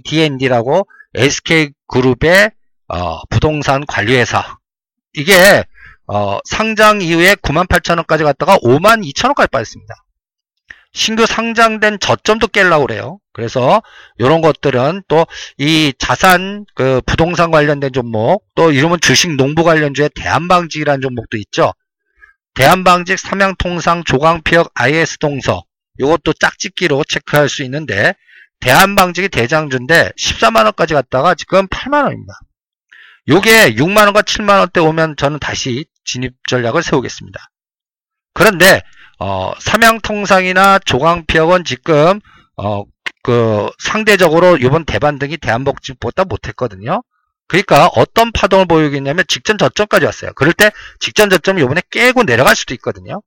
SKDND라고 0.04 0.88
SK그룹의 1.16 2.52
어, 2.88 3.22
부동산 3.30 3.86
관리회사 3.86 4.58
이게 5.14 5.64
어, 6.08 6.40
상장 6.44 7.02
이후에 7.02 7.36
98,000원까지 7.36 8.24
갔다가 8.24 8.58
52,000원까지 8.58 9.52
빠졌습니다. 9.52 9.94
신규 10.92 11.26
상장된 11.26 12.00
저점도 12.00 12.48
깰라고 12.48 12.88
그래요. 12.88 13.20
그래서 13.34 13.82
이런 14.18 14.42
것들은 14.42 15.04
또 15.08 15.26
이 15.58 15.94
자산 15.98 16.66
그 16.74 17.02
부동산 17.06 17.52
관련된 17.52 17.92
종목 17.94 18.46
또 18.56 18.72
이러면 18.72 19.00
주식 19.02 19.36
농부 19.36 19.64
관련주의 19.64 20.10
대한방직이라는 20.16 21.02
종목도 21.02 21.38
있죠. 21.38 21.74
대한방직 22.56 23.20
삼양통상 23.20 24.04
조강피역 24.04 24.72
IS 24.74 25.18
동서 25.20 25.64
이것도 26.00 26.34
짝짓기로 26.34 27.04
체크할 27.04 27.50
수 27.50 27.64
있는데 27.64 28.14
대한방직이 28.60 29.30
대장주인데 29.30 30.12
14만원까지 30.18 30.94
갔다가 30.94 31.36
지금 31.36 31.68
8만원입니다. 31.68 32.34
요게 33.30 33.76
6만원과 33.76 34.24
7만원대 34.24 34.84
오면 34.86 35.16
저는 35.18 35.40
다시 35.40 35.86
진입 36.04 36.34
전략을 36.50 36.84
세우겠습니다. 36.84 37.40
그런데 38.34 38.82
어, 39.20 39.54
삼양통상이나 39.60 40.80
조강피역은 40.80 41.66
지금 41.66 42.20
어, 42.56 42.84
그 43.24 43.70
상대적으로 43.80 44.58
이번 44.58 44.86
대반 44.86 45.20
등이 45.20 45.38
대한복지보다 45.38 46.26
못했거든요. 46.26 47.04
그러니까 47.48 47.88
어떤 47.96 48.32
파동을 48.32 48.66
보이겠냐면 48.66 49.26
직전 49.28 49.58
저점까지 49.58 50.06
왔어요. 50.06 50.32
그럴 50.36 50.54
때 50.54 50.72
직전 51.00 51.30
저점이 51.30 51.62
이번에 51.64 51.82
깨고 51.90 52.24
내려갈 52.24 52.56
수도 52.56 52.74
있거든요. 52.76 53.22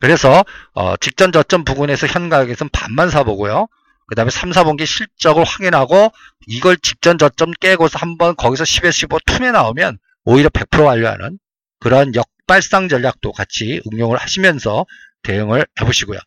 그래서 0.00 0.44
어, 0.74 0.96
직전 0.96 1.30
저점 1.30 1.64
부근에서 1.64 2.06
현 2.06 2.28
가격에서는 2.28 2.70
반만 2.72 3.10
사보고요. 3.10 3.68
그 4.08 4.14
다음에 4.14 4.30
3, 4.30 4.50
4분기 4.50 4.86
실적을 4.86 5.44
확인하고 5.44 6.12
이걸 6.46 6.76
직전 6.78 7.18
저점 7.18 7.50
깨고서 7.60 7.98
한번 7.98 8.36
거기서 8.36 8.64
10에 8.64 8.92
15 8.92 9.18
툼에 9.26 9.50
나오면 9.50 9.98
오히려 10.24 10.48
100% 10.48 10.84
완료하는 10.84 11.38
그런 11.80 12.14
역 12.14 12.28
발상 12.46 12.88
전략도 12.88 13.32
같이 13.32 13.80
응용을 13.92 14.18
하시면서 14.18 14.86
대응을 15.22 15.66
해보시고요. 15.80 16.18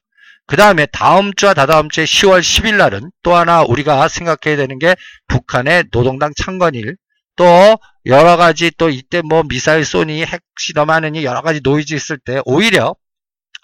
그 0.45 0.55
다음에 0.55 0.87
다음 0.87 1.33
주와 1.33 1.53
다다음 1.53 1.89
주에 1.89 2.05
10월 2.05 2.41
10일 2.41 2.75
날은 2.77 3.11
또 3.21 3.35
하나 3.35 3.61
우리가 3.61 4.07
생각해야 4.07 4.57
되는 4.57 4.79
게 4.79 4.95
북한의 5.27 5.85
노동당 5.91 6.33
창건일 6.35 6.97
또 7.35 7.77
여러 8.07 8.35
가지 8.35 8.71
또 8.77 8.89
이때 8.89 9.21
뭐 9.21 9.43
미사일 9.43 9.85
쏘니 9.85 10.25
핵 10.25 10.41
실험하느니 10.57 11.23
여러 11.23 11.41
가지 11.41 11.61
노이즈 11.63 11.93
있을 11.93 12.17
때 12.17 12.41
오히려 12.45 12.95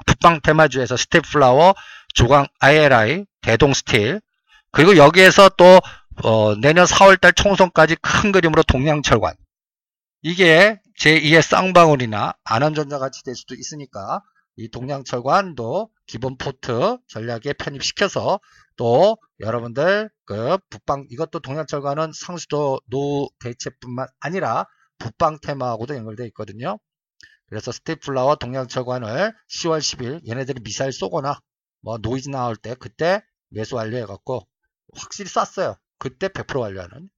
북방 0.06 0.42
테마주에서 0.42 0.96
스틸플라워, 0.96 1.74
조광 2.14 2.48
ILI, 2.60 3.26
대동 3.42 3.74
스틸 3.74 4.22
그리고 4.72 4.96
여기에서 4.98 5.50
또 5.50 5.82
어, 6.24 6.56
내년 6.62 6.86
4월달 6.86 7.36
총선까지 7.36 7.98
큰 8.02 8.32
그림으로 8.32 8.64
동양철관 8.64 9.34
이게 10.22 10.80
제2의 11.00 11.42
쌍방울이나 11.42 12.36
안원전자 12.44 13.00
같이 13.00 13.24
될 13.24 13.36
수도 13.36 13.54
있으니까 13.56 14.22
이 14.56 14.70
동양철관도 14.70 15.90
기본 16.06 16.38
포트 16.38 16.98
전략에 17.08 17.54
편입시켜서 17.54 18.40
또 18.78 19.18
여러분들 19.42 20.10
그 20.26 20.58
북방 20.70 21.06
이것도 21.10 21.42
동양철관은 21.42 22.12
상수도 22.14 22.80
노후 22.90 23.30
대체뿐만 23.40 24.08
아니라 24.20 24.66
북방 24.98 25.40
테마하고도 25.42 25.96
연결되어 25.96 26.26
있거든요. 26.28 26.80
그래서 27.48 27.72
스틸플라워와 27.72 28.36
동양철관을 28.36 29.34
10월 29.50 29.80
10일 29.80 30.28
얘네들이 30.28 30.62
미사일 30.64 30.94
쏘거나 30.94 31.40
뭐 31.82 31.98
노이즈 31.98 32.30
나올 32.30 32.56
때 32.56 32.76
그때 32.80 33.22
매수 33.50 33.76
완료해갖고 33.76 34.48
확실히 34.96 35.30
쐈어요. 35.30 35.76
그때 36.00 36.30
100% 36.30 36.60
완료하는. 36.60 37.10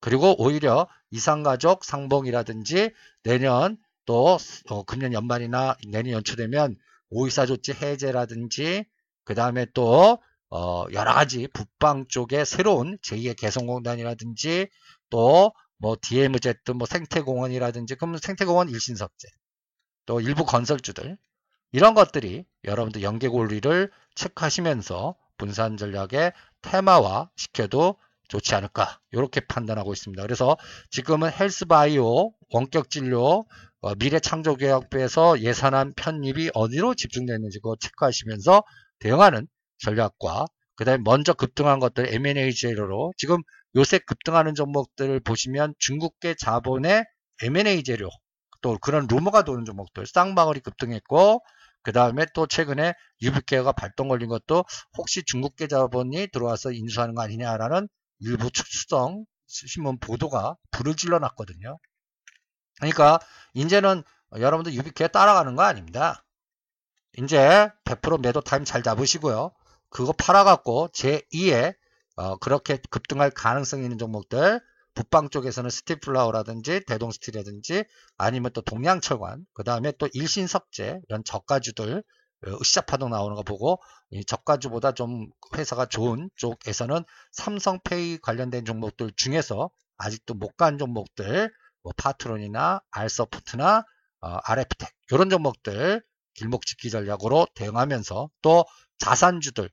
그리고 0.00 0.40
오히려 0.40 0.88
이산가족 1.10 1.84
상봉이라든지 1.84 2.92
내년 3.22 3.76
또 4.04 4.38
어, 4.70 4.82
금년 4.84 5.12
연말이나 5.12 5.76
내년 5.88 6.14
연초 6.14 6.36
되면 6.36 6.76
오이사 7.10 7.46
조치 7.46 7.72
해제라든지 7.72 8.84
그 9.24 9.34
다음에 9.34 9.66
또 9.74 10.18
어, 10.50 10.84
여러 10.92 11.12
가지 11.12 11.46
북방 11.48 12.06
쪽에 12.08 12.44
새로운 12.44 12.98
제2의 12.98 13.36
개성공단이라든지 13.36 14.68
또 15.10 15.52
뭐 15.78 15.96
DMZ 16.00 16.54
뭐 16.74 16.86
생태공원이라든지 16.86 17.94
그러면 17.94 18.18
생태공원 18.18 18.68
일신석재 18.68 19.28
또 20.06 20.20
일부 20.20 20.44
건설주들 20.44 21.16
이런 21.72 21.94
것들이 21.94 22.44
여러분들 22.64 23.02
연계골리를 23.02 23.90
체크하시면서 24.14 25.16
분산 25.36 25.76
전략의 25.76 26.32
테마화 26.62 27.30
시켜도 27.36 27.96
좋지 28.28 28.54
않을까 28.54 29.00
이렇게 29.12 29.40
판단하고 29.40 29.92
있습니다. 29.92 30.22
그래서 30.22 30.56
지금은 30.90 31.30
헬스바이오, 31.32 32.32
원격진료, 32.52 33.46
어, 33.80 33.94
미래창조개혁부에서 33.94 35.40
예산안 35.40 35.94
편입이 35.94 36.50
어디로 36.54 36.94
집중되는지 36.94 37.60
그거 37.60 37.76
체크하시면서 37.80 38.62
대응하는 38.98 39.46
전략과 39.78 40.46
그 40.76 40.84
다음에 40.84 41.02
먼저 41.04 41.32
급등한 41.32 41.78
것들 41.78 42.12
M&A 42.14 42.54
재료로 42.54 43.12
지금 43.16 43.42
요새 43.76 43.98
급등하는 43.98 44.54
종목들을 44.54 45.20
보시면 45.20 45.74
중국계 45.78 46.34
자본의 46.34 47.04
M&A 47.42 47.82
재료 47.82 48.08
또 48.60 48.76
그런 48.78 49.06
루머가 49.08 49.42
도는 49.42 49.64
종목들 49.64 50.06
쌍방울이 50.06 50.60
급등했고 50.60 51.40
그 51.82 51.92
다음에 51.92 52.26
또 52.34 52.46
최근에 52.46 52.92
유비케어가 53.22 53.72
발동 53.72 54.08
걸린 54.08 54.28
것도 54.28 54.64
혹시 54.96 55.22
중국계 55.24 55.68
자본이 55.68 56.28
들어와서 56.32 56.72
인수하는 56.72 57.14
거 57.14 57.22
아니냐라는 57.22 57.88
일부 58.20 58.50
추정 58.50 59.24
신문 59.46 59.98
보도가 59.98 60.56
불을 60.72 60.94
질러놨거든요. 60.94 61.78
그러니까 62.76 63.18
이제는 63.54 64.02
여러분들 64.36 64.74
유비케어 64.74 65.08
따라가는 65.08 65.56
거 65.56 65.62
아닙니다. 65.62 66.24
이제 67.16 67.70
100% 67.84 68.20
매도 68.20 68.40
타임 68.40 68.64
잘 68.64 68.82
잡으시고요. 68.82 69.52
그거 69.90 70.12
팔아갖고 70.12 70.88
제2의 70.92 71.74
어, 72.16 72.36
그렇게 72.36 72.78
급등할 72.90 73.30
가능성이 73.30 73.84
있는 73.84 73.98
종목들 73.98 74.60
북방 74.94 75.30
쪽에서는 75.30 75.70
스틸플라워라든지 75.70 76.84
대동스틸이라든지 76.86 77.84
아니면 78.16 78.50
또 78.52 78.60
동양철관 78.60 79.46
그 79.54 79.62
다음에 79.62 79.92
또 79.92 80.08
일신석재 80.12 81.00
이런 81.08 81.22
저가주들 81.24 81.98
어, 81.98 82.02
으쌰 82.46 82.80
파동 82.82 83.10
나오는 83.10 83.34
거 83.36 83.42
보고 83.42 83.80
이 84.10 84.24
저가주보다 84.24 84.92
좀 84.92 85.26
회사가 85.56 85.86
좋은 85.86 86.30
쪽에서는 86.36 87.04
삼성페이 87.32 88.18
관련된 88.18 88.64
종목들 88.64 89.12
중에서 89.16 89.70
아직도 89.96 90.34
못 90.34 90.56
간 90.56 90.78
종목들 90.78 91.52
뭐 91.82 91.92
파트론이나 91.96 92.80
알서프트나 92.90 93.84
어, 94.20 94.28
RF텍 94.44 94.90
이런 95.12 95.30
종목들 95.30 96.02
길목짓기 96.34 96.90
전략으로 96.90 97.46
대응하면서 97.54 98.30
또 98.42 98.64
자산주들 98.98 99.70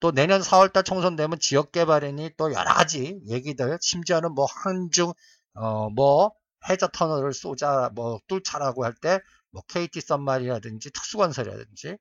또 0.00 0.12
내년 0.12 0.40
4월달 0.40 0.84
총선되면 0.84 1.38
지역개발인이 1.40 2.32
또 2.36 2.52
여러 2.52 2.72
가지 2.74 3.20
얘기들 3.28 3.78
심지어는 3.82 4.32
뭐 4.34 4.46
한중 4.46 5.12
어 5.54 5.88
뭐 5.90 6.32
해저 6.68 6.88
터널을 6.88 7.32
쏘자 7.32 7.90
뭐 7.94 8.18
뚫자라고 8.28 8.84
할 8.84 8.94
때 9.00 9.20
뭐 9.50 9.62
KT 9.68 10.00
썬말이라든지 10.00 10.90
특수건설이라든지 10.92 11.96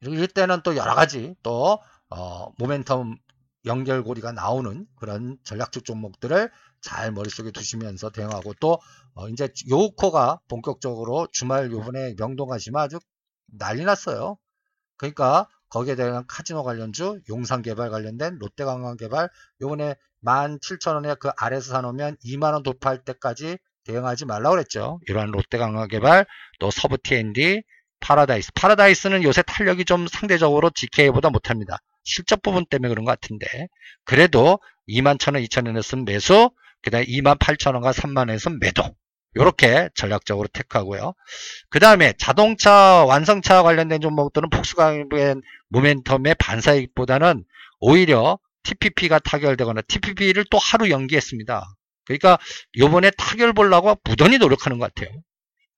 이럴 0.00 0.26
때는 0.28 0.60
또 0.62 0.76
여러 0.76 0.94
가지 0.94 1.34
또 1.42 1.78
어, 2.08 2.52
모멘텀 2.54 3.16
연결고리가 3.64 4.32
나오는 4.32 4.86
그런 4.96 5.38
전략적 5.44 5.84
종목들을 5.84 6.50
잘 6.82 7.12
머릿속에 7.12 7.50
두시면서 7.50 8.10
대응하고 8.10 8.54
또 8.60 8.78
어, 9.14 9.28
이제 9.28 9.48
요코가 9.70 10.40
본격적으로 10.48 11.28
주말 11.32 11.72
요번에 11.72 12.14
명동 12.16 12.48
가시면 12.48 12.82
아주 12.82 12.98
난리 13.46 13.84
났어요. 13.84 14.36
그러니까 14.96 15.48
거기에 15.70 15.96
대한 15.96 16.24
카지노 16.26 16.62
관련주, 16.62 17.22
용산 17.28 17.62
개발 17.62 17.90
관련된 17.90 18.38
롯데관광 18.38 18.96
개발 18.96 19.28
요번에 19.60 19.96
17,000원에 20.22 21.18
그 21.18 21.30
아래서 21.36 21.72
사놓으면 21.72 22.16
2만원 22.24 22.62
돌파할 22.62 23.04
때까지 23.04 23.58
대응하지 23.84 24.24
말라고 24.26 24.56
그랬죠. 24.56 25.00
이러한 25.08 25.30
롯데관광개발, 25.30 26.26
또 26.58 26.70
서부 26.70 26.98
T&D, 26.98 27.62
파라다이스. 28.00 28.52
파라다이스는 28.54 29.22
요새 29.22 29.42
탄력이 29.42 29.84
좀 29.84 30.06
상대적으로 30.06 30.70
GKL보다 30.70 31.30
못합니다. 31.30 31.78
실적 32.02 32.42
부분 32.42 32.66
때문에 32.66 32.88
그런 32.88 33.04
것 33.04 33.18
같은데 33.18 33.68
그래도 34.04 34.58
21,000원, 34.88 35.46
2,000원에서는 35.48 36.04
매수, 36.04 36.50
그 36.82 36.90
다음에 36.90 37.06
28,000원과 37.06 37.92
3만원에서는 37.94 38.60
매도. 38.60 38.84
이렇게 39.36 39.88
전략적으로 39.94 40.46
택하고요. 40.52 41.14
그 41.68 41.80
다음에 41.80 42.12
자동차 42.18 43.04
완성차 43.04 43.62
관련된 43.62 44.00
종목들은 44.00 44.48
폭스바겐의 44.50 45.06
모멘텀의 45.72 46.36
반사이익보다는 46.38 47.44
오히려 47.80 48.38
TPP가 48.62 49.18
타결되거나 49.18 49.82
TPP를 49.88 50.44
또 50.50 50.58
하루 50.58 50.88
연기했습니다. 50.88 51.64
그러니까 52.06 52.38
요번에 52.78 53.10
타결 53.10 53.52
보려고 53.52 53.96
무던히 54.04 54.38
노력하는 54.38 54.78
것 54.78 54.92
같아요. 54.94 55.16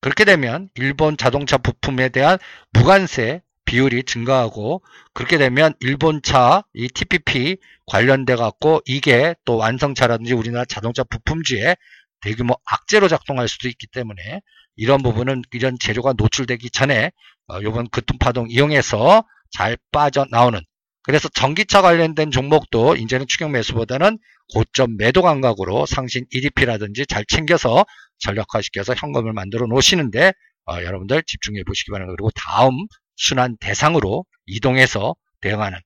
그렇게 0.01 0.25
되면 0.25 0.69
일본 0.75 1.17
자동차 1.17 1.59
부품에 1.59 2.11
대한 2.11 2.39
무관세 2.73 3.43
비율이 3.65 4.05
증가하고 4.05 4.83
그렇게 5.13 5.39
되면 5.39 5.75
일본차 5.81 6.63
이 6.73 6.89
TPP 6.89 7.59
관련돼 7.87 8.37
갖고 8.37 8.81
이게 8.87 9.35
또 9.45 9.57
완성차라든지 9.57 10.33
우리나라 10.33 10.65
자동차 10.65 11.03
부품주에 11.05 11.77
대규모 12.21 12.55
악재로 12.65 13.09
작동할 13.09 13.49
수도 13.49 13.69
있기 13.69 13.89
때문에 13.89 14.41
이런 14.77 15.03
부분은 15.03 15.43
이런 15.53 15.77
재료가 15.79 16.15
노출되기 16.17 16.71
전에 16.71 17.11
어, 17.49 17.61
이번 17.61 17.89
급등파동 17.89 18.47
이용해서 18.51 19.25
잘 19.51 19.77
빠져나오는 19.93 20.61
그래서 21.07 21.29
전기차 21.29 21.83
관련된 21.83 22.33
종목도 22.33 22.97
이제는 22.97 23.29
추격 23.29 23.53
매수보다는 23.53 24.19
고점 24.53 24.97
매도 24.97 25.23
감각으로 25.23 25.87
상신 25.87 26.27
EDP라든지 26.33 27.07
잘 27.07 27.25
챙겨서 27.25 27.87
전략화시켜서 28.19 28.93
현금을 28.95 29.33
만들어 29.33 29.67
놓으시는데 29.67 30.33
어, 30.69 30.83
여러분들 30.83 31.23
집중해 31.25 31.63
보시기 31.65 31.93
바랍니다. 31.93 32.17
그리고 32.19 32.31
다음 32.35 32.73
순환 33.15 33.57
대상으로 33.61 34.25
이동해서 34.47 35.15
대응하는 35.43 35.79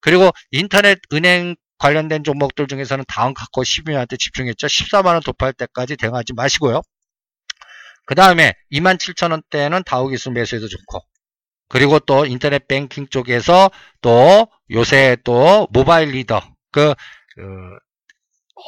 그리고 0.00 0.32
인터넷 0.50 0.98
은행 1.12 1.54
관련된 1.78 2.24
종목들 2.24 2.66
중에서는 2.66 3.04
다음 3.06 3.32
카코 3.32 3.62
12년한테 3.62 4.18
집중했죠. 4.18 4.66
14만원 4.66 5.24
도파할 5.24 5.52
때까지 5.52 5.96
대응하지 5.96 6.32
마시고요. 6.34 6.82
그 8.06 8.16
다음에 8.16 8.54
27,000원대는 8.72 9.84
다우기술 9.84 10.32
매수해도 10.32 10.66
좋고 10.66 11.00
그리고 11.68 11.98
또 11.98 12.26
인터넷 12.26 12.66
뱅킹 12.68 13.08
쪽에서 13.08 13.70
또 14.00 14.48
요새 14.70 15.16
또 15.24 15.66
모바일 15.70 16.10
리더 16.10 16.40
그, 16.70 16.94
그 17.34 17.42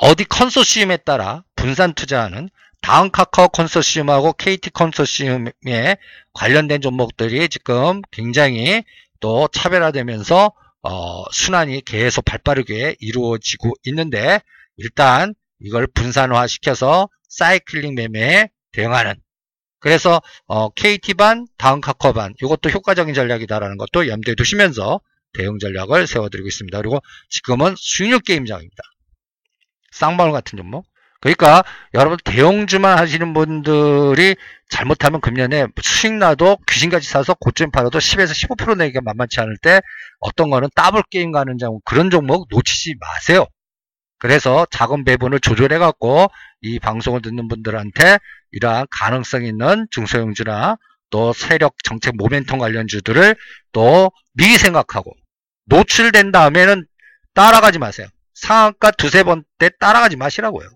어디 0.00 0.24
컨소시엄에 0.24 0.98
따라 0.98 1.44
분산 1.54 1.94
투자하는 1.94 2.48
다음 2.80 3.10
카카오 3.10 3.48
컨소시엄하고 3.48 4.34
KT 4.34 4.70
컨소시엄에 4.70 5.96
관련된 6.32 6.80
종목들이 6.80 7.48
지금 7.48 8.02
굉장히 8.12 8.84
또 9.20 9.48
차별화되면서 9.48 10.52
어, 10.82 11.24
순환이 11.32 11.84
계속 11.84 12.24
발빠르게 12.24 12.96
이루어지고 13.00 13.74
있는데 13.86 14.40
일단 14.76 15.34
이걸 15.58 15.86
분산화 15.88 16.46
시켜서 16.46 17.08
사이클링 17.28 17.94
매매에 17.96 18.50
대응하는 18.72 19.14
그래서 19.86 20.20
어, 20.48 20.68
KT반, 20.70 21.46
다음 21.58 21.80
카카오반 21.80 22.34
이것도 22.42 22.70
효과적인 22.70 23.14
전략이다라는 23.14 23.76
것도 23.76 24.08
염두에 24.08 24.34
두시면서 24.34 25.00
대응 25.32 25.60
전략을 25.60 26.08
세워드리고 26.08 26.48
있습니다. 26.48 26.76
그리고 26.78 26.98
지금은 27.28 27.76
수익률 27.78 28.18
게임장입니다. 28.18 28.82
쌍방울 29.92 30.32
같은 30.32 30.56
종목. 30.56 30.86
그러니까 31.20 31.62
여러분 31.94 32.18
대형주만 32.24 32.98
하시는 32.98 33.32
분들이 33.32 34.34
잘못하면 34.70 35.20
금년에 35.20 35.68
수익 35.80 36.14
나도 36.14 36.58
귀신같이 36.66 37.08
사서 37.08 37.34
고점 37.34 37.70
팔아도 37.70 38.00
10에서 38.00 38.32
15% 38.56 38.78
내기가 38.78 39.02
만만치 39.04 39.38
않을 39.38 39.56
때 39.62 39.80
어떤 40.18 40.50
거는 40.50 40.68
더블 40.74 41.04
게임 41.12 41.30
가는 41.30 41.58
장 41.58 41.78
그런 41.84 42.10
종목 42.10 42.48
놓치지 42.50 42.96
마세요. 42.98 43.46
그래서 44.18 44.66
자금 44.70 45.04
배분을 45.04 45.40
조절해 45.40 45.78
갖고 45.78 46.28
이 46.62 46.78
방송을 46.78 47.22
듣는 47.22 47.48
분들한테 47.48 48.18
이러한 48.52 48.86
가능성 48.90 49.44
있는 49.44 49.86
중소형주나 49.90 50.76
또 51.10 51.32
세력 51.32 51.74
정책 51.84 52.16
모멘텀 52.16 52.58
관련주들을 52.58 53.36
또 53.72 54.10
미리 54.32 54.56
생각하고 54.58 55.12
노출된 55.66 56.32
다음에는 56.32 56.86
따라가지 57.34 57.78
마세요. 57.78 58.06
상한가 58.34 58.90
두세 58.90 59.22
번 59.22 59.44
때 59.58 59.70
따라가지 59.80 60.16
마시라고요. 60.16 60.68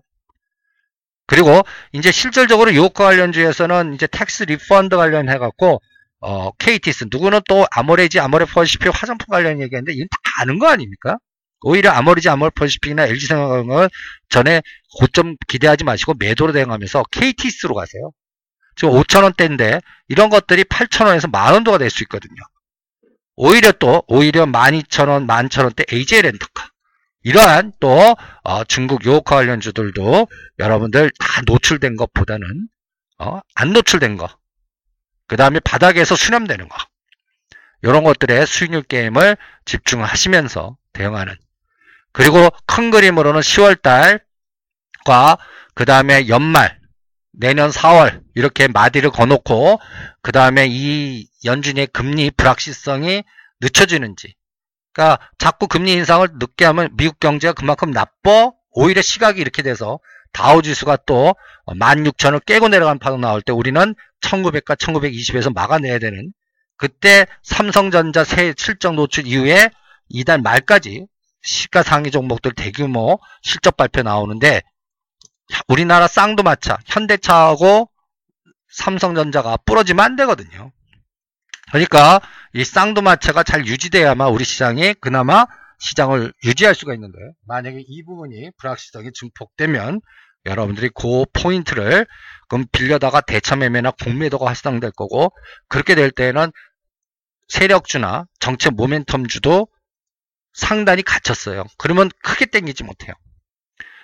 그리고 1.27 1.63
이제 1.93 2.11
실질적으로 2.11 2.73
유커 2.73 3.05
관련주에서는 3.05 3.93
이제 3.93 4.07
tax 4.07 4.43
refund 4.43 4.95
관련해 4.97 5.37
갖고 5.37 5.81
어 6.19 6.51
KTis 6.51 7.05
누구는 7.11 7.41
또 7.47 7.65
아모레G 7.71 8.19
아모레 8.19 8.45
퍼시픽 8.45 8.91
화장품 8.93 9.27
관련 9.29 9.61
얘기했는데 9.61 9.93
이건 9.93 10.07
다 10.09 10.17
아는 10.41 10.59
거 10.59 10.67
아닙니까? 10.67 11.17
오히려 11.61 11.91
아모레지 11.91 12.29
아모레 12.29 12.51
퍼시픽이나 12.55 13.05
LG생활은 13.05 13.89
전에 14.29 14.61
고점 14.99 15.35
기대하지 15.47 15.83
마시고 15.83 16.15
매도로 16.17 16.53
대응하면서 16.53 17.03
KTS로 17.11 17.75
가세요. 17.75 18.11
지금 18.75 18.93
5천원대인데 18.93 19.81
이런 20.07 20.29
것들이 20.29 20.63
8천원에서 20.63 21.29
만원도가 21.29 21.77
될 21.77 21.89
수 21.89 22.03
있거든요. 22.03 22.41
오히려 23.35 23.71
또 23.73 24.03
오히려 24.07 24.45
12,000원, 24.45 25.27
11,000원대 25.27 25.91
AJ 25.91 26.23
렌터카 26.23 26.69
이러한 27.23 27.73
또 27.79 28.15
어, 28.43 28.63
중국 28.63 29.05
유혹화 29.05 29.35
관련주들도 29.35 30.27
여러분들 30.59 31.11
다 31.19 31.41
노출된 31.45 31.95
것보다는 31.95 32.67
어, 33.19 33.39
안 33.55 33.73
노출된 33.73 34.17
거. 34.17 34.27
그 35.27 35.37
다음에 35.37 35.59
바닥에서 35.59 36.15
수렴되는 36.15 36.67
거. 36.67 36.77
이런 37.83 38.03
것들의 38.03 38.45
수익률 38.45 38.83
게임을 38.83 39.37
집중하시면서 39.65 40.77
대응하는. 40.93 41.35
그리고 42.11 42.49
큰 42.65 42.91
그림으로는 42.91 43.41
10월달과 43.41 45.37
그 45.73 45.85
다음에 45.85 46.27
연말, 46.27 46.79
내년 47.31 47.69
4월 47.69 48.21
이렇게 48.35 48.67
마디를 48.67 49.11
거놓고 49.11 49.79
그 50.21 50.31
다음에 50.31 50.67
이 50.69 51.27
연준의 51.45 51.87
금리 51.87 52.29
불확실성이 52.31 53.23
늦춰지는지 53.61 54.35
그러니까 54.93 55.29
자꾸 55.37 55.67
금리 55.67 55.93
인상을 55.93 56.27
늦게 56.33 56.65
하면 56.65 56.89
미국 56.97 57.19
경제가 57.19 57.53
그만큼 57.53 57.91
나빠? 57.91 58.51
오히려 58.73 59.01
시각이 59.01 59.39
이렇게 59.39 59.63
돼서 59.63 59.99
다우지수가 60.33 60.99
또 61.05 61.35
16,000을 61.67 62.45
깨고 62.45 62.69
내려간 62.69 62.99
파동 62.99 63.21
나올 63.21 63.41
때 63.41 63.51
우리는 63.51 63.95
1900과 64.21 64.77
1920에서 64.77 65.53
막아내야 65.53 65.99
되는 65.99 66.31
그때 66.77 67.25
삼성전자 67.43 68.23
새 68.23 68.53
실적 68.57 68.93
노출 68.93 69.27
이후에 69.27 69.69
이달 70.09 70.39
말까지 70.39 71.05
시가상위 71.41 72.11
종목들 72.11 72.53
대규모 72.53 73.19
실적 73.41 73.77
발표 73.77 74.03
나오는데 74.03 74.61
우리나라 75.67 76.07
쌍두마차 76.07 76.77
현대차하고 76.85 77.89
삼성전자가 78.69 79.57
부러지면 79.65 80.05
안 80.05 80.15
되거든요. 80.15 80.71
그러니까 81.71 82.21
이 82.53 82.63
쌍두마차가 82.63 83.43
잘 83.43 83.65
유지돼야만 83.65 84.29
우리 84.29 84.43
시장이 84.43 84.95
그나마 84.95 85.45
시장을 85.79 86.33
유지할 86.43 86.75
수가 86.75 86.93
있는데 86.93 87.17
만약에 87.47 87.83
이 87.85 88.03
부분이 88.03 88.51
불확실성이 88.57 89.11
증폭되면 89.13 90.01
여러분들이 90.45 90.89
그 90.93 91.25
포인트를 91.33 92.05
그럼 92.47 92.65
빌려다가 92.71 93.21
대차 93.21 93.55
매매나 93.55 93.91
공매도가 94.03 94.45
활성될 94.47 94.91
거고 94.91 95.31
그렇게 95.67 95.95
될 95.95 96.11
때에는 96.11 96.51
세력주나 97.47 98.25
정체 98.39 98.69
모멘텀주도 98.69 99.67
상단이 100.53 101.03
갇혔어요. 101.03 101.65
그러면 101.77 102.09
크게 102.23 102.45
땡기지 102.45 102.83
못해요. 102.83 103.13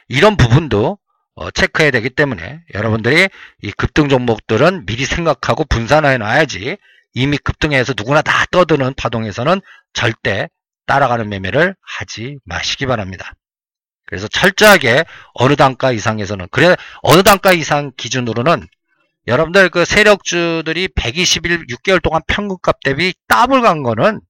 이런 0.07 0.37
부분도 0.37 0.97
어, 1.35 1.51
체크해야 1.51 1.91
되기 1.91 2.09
때문에 2.09 2.63
여러분들이 2.73 3.29
이 3.61 3.71
급등 3.71 4.09
종목들은 4.09 4.85
미리 4.85 5.05
생각하고 5.05 5.65
분산해 5.65 6.17
놔야지 6.17 6.77
이미 7.13 7.37
급등해서 7.37 7.93
누구나 7.95 8.21
다 8.21 8.45
떠드는 8.51 8.95
파동에서는 8.95 9.61
절대 9.93 10.49
따라가는 10.87 11.29
매매를 11.29 11.75
하지 11.81 12.37
마시기 12.43 12.85
바랍니다. 12.87 13.33
그래서 14.05 14.27
철저하게 14.27 15.03
어느 15.33 15.55
단가 15.55 15.91
이상에서는 15.91 16.47
그래 16.49 16.75
어느 17.01 17.23
단가 17.23 17.51
이상 17.51 17.91
기준으로는 17.97 18.65
여러분들 19.27 19.69
그 19.69 19.83
세력주들이 19.83 20.87
120일 20.89 21.69
6개월 21.69 22.01
동안 22.01 22.21
평균값 22.27 22.79
대비 22.83 23.13
더블 23.27 23.61
간 23.61 23.83
거는 23.83 24.21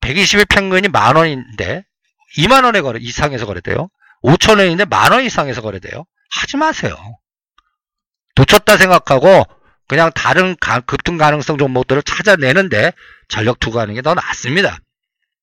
120일 0.00 0.48
평균이 0.48 0.88
만 0.88 1.16
원인데 1.16 1.84
2만 2.36 2.64
원에 2.64 2.80
거래 2.80 2.98
이상에서 3.00 3.46
거래돼요. 3.46 3.88
5천 4.22 4.58
원인데 4.58 4.84
만 4.84 5.12
원 5.12 5.24
이상에서 5.24 5.62
거래돼요. 5.62 6.04
하지 6.30 6.56
마세요. 6.56 6.96
놓쳤다 8.36 8.76
생각하고 8.76 9.44
그냥 9.88 10.12
다른 10.14 10.54
급등 10.86 11.16
가능성 11.18 11.58
종목들을 11.58 12.02
찾아내는데 12.02 12.92
전력 13.28 13.58
투구하는 13.58 13.94
게 13.94 14.02
더 14.02 14.14
낫습니다. 14.14 14.78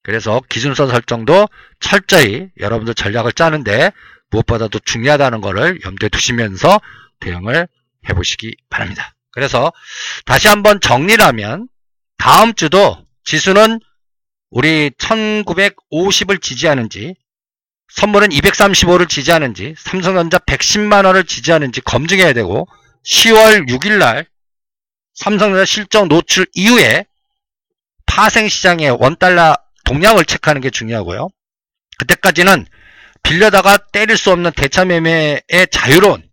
그래서 0.04 0.42
기준선 0.48 0.88
설정도 0.88 1.50
철저히 1.82 2.48
여러분들 2.60 2.94
전략을 2.94 3.34
짜는데 3.34 3.92
무엇보다도 4.30 4.80
중요하다는 4.80 5.42
것을 5.42 5.80
염두에 5.84 6.08
두시면서 6.10 6.80
대응을 7.20 7.68
해보시기 8.10 8.56
바랍니다. 8.70 9.14
그래서 9.32 9.74
다시 10.26 10.48
한번 10.48 10.80
정리를 10.80 11.24
하면 11.26 11.68
다음 12.18 12.54
주도 12.54 12.98
지수는 13.26 13.82
우리 14.50 14.90
1950을 14.92 16.42
지지하는지 16.42 17.16
선물은 17.90 18.30
235를 18.30 19.10
지지하는지 19.10 19.76
삼성전자 19.78 20.38
110만원을 20.40 21.28
지지하는지 21.28 21.82
검증해야 21.82 22.34
되고 22.34 22.68
10월 23.06 23.68
6일날 23.70 24.26
삼성전자 25.14 25.66
실적 25.66 26.08
노출 26.08 26.46
이후에 26.54 27.06
파생시장의 28.06 28.98
원달러 29.00 29.56
동향을 29.86 30.26
체크하는 30.26 30.62
게 30.62 30.70
중요하고요. 30.70 31.30
그때까지는 31.98 32.66
빌려다가 33.24 33.78
때릴 33.78 34.18
수 34.18 34.32
없는 34.32 34.52
대차 34.52 34.86
매매의 34.86 35.42
자유로운 35.72 36.24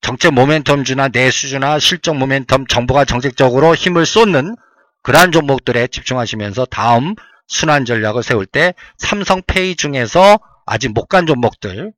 정책 0.00 0.32
모멘텀주나 0.32 1.12
내수주나 1.12 1.78
실적 1.78 2.14
모멘텀 2.14 2.68
정부가 2.68 3.04
정책적으로 3.04 3.74
힘을 3.74 4.06
쏟는 4.06 4.56
그러한 5.02 5.32
종목들에 5.32 5.86
집중하시면서 5.86 6.66
다음 6.66 7.14
순환 7.50 7.84
전략을 7.84 8.22
세울 8.22 8.46
때 8.46 8.74
삼성페이 8.98 9.76
중에서 9.76 10.38
아직 10.64 10.88
못 10.94 11.08
간 11.08 11.26
종목들 11.26 11.92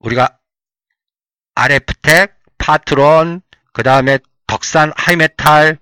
우리가 0.00 0.36
알에프텍, 1.54 2.36
파트론, 2.58 3.40
그 3.72 3.82
다음에 3.82 4.18
덕산 4.48 4.92
하이메탈, 4.96 5.78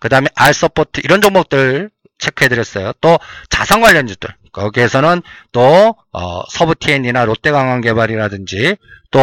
그 0.00 0.08
다음에 0.08 0.28
알서포트 0.34 1.02
이런 1.04 1.20
종목들 1.20 1.90
체크해드렸어요. 2.18 2.92
또 3.00 3.18
자산 3.50 3.80
관련주들 3.82 4.30
거기에서는 4.52 5.20
또 5.52 5.94
어, 6.12 6.42
서부T&D나 6.50 7.26
롯데관광개발이라든지 7.26 8.76
또 9.10 9.20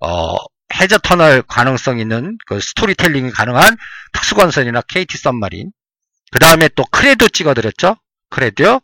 어, 0.00 0.36
해저 0.74 0.98
터널 0.98 1.42
가능성 1.42 2.00
있는 2.00 2.36
그 2.46 2.58
스토리텔링이 2.60 3.30
가능한 3.30 3.76
특수건설이나 4.12 4.82
KT 4.88 5.18
서브마린 5.18 5.70
그 6.32 6.40
다음에 6.40 6.68
또 6.74 6.84
크레드 6.90 7.28
찍어드렸죠. 7.28 7.96
크레드 8.34 8.80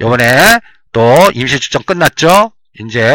요번에 0.00 0.24
또 0.92 1.14
임시 1.34 1.60
주총 1.60 1.82
끝났죠. 1.82 2.52
이제 2.80 3.14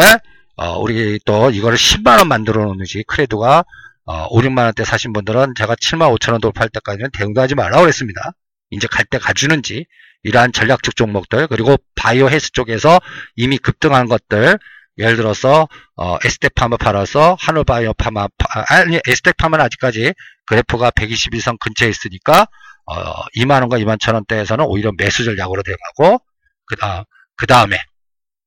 어, 0.56 0.78
우리 0.78 1.18
또 1.24 1.50
이거를 1.50 1.76
10만원 1.76 2.28
만들어 2.28 2.64
놓는지 2.64 3.02
크레드가 3.08 3.64
어, 4.04 4.26
5, 4.30 4.40
6만원대 4.40 4.84
사신 4.84 5.12
분들은 5.12 5.54
제가 5.56 5.74
7만 5.74 6.16
5천원 6.16 6.40
돌파할 6.40 6.68
때까지는 6.68 7.10
대응도 7.12 7.40
하지 7.40 7.56
말라고 7.56 7.82
그랬습니다. 7.82 8.32
이제 8.70 8.86
갈 8.86 9.04
때 9.10 9.18
가주는지 9.18 9.86
이러한 10.22 10.52
전략적 10.52 10.94
종목들 10.94 11.48
그리고 11.48 11.76
바이오 11.96 12.28
헬스 12.28 12.52
쪽에서 12.52 13.00
이미 13.34 13.58
급등한 13.58 14.06
것들 14.06 14.58
예를 14.98 15.16
들어서 15.16 15.66
어, 15.96 16.18
에스테파마 16.24 16.76
팔아서 16.76 17.36
한올바이오 17.40 17.94
파마 17.94 18.28
파, 18.38 18.64
아니 18.68 19.00
에스테파마는 19.08 19.64
아직까지 19.64 20.12
그래프가 20.46 20.92
120 20.92 21.34
이상 21.34 21.56
근처에 21.58 21.88
있으니까 21.88 22.46
어, 22.90 23.24
2만원과 23.36 23.82
2만 23.82 24.00
천원대에서는 24.00 24.64
오히려 24.66 24.92
매수 24.96 25.24
전략으로 25.24 25.62
대응하고 25.62 26.22
그 26.66 26.76
다음 26.76 27.04
그 27.36 27.46
다음에 27.46 27.78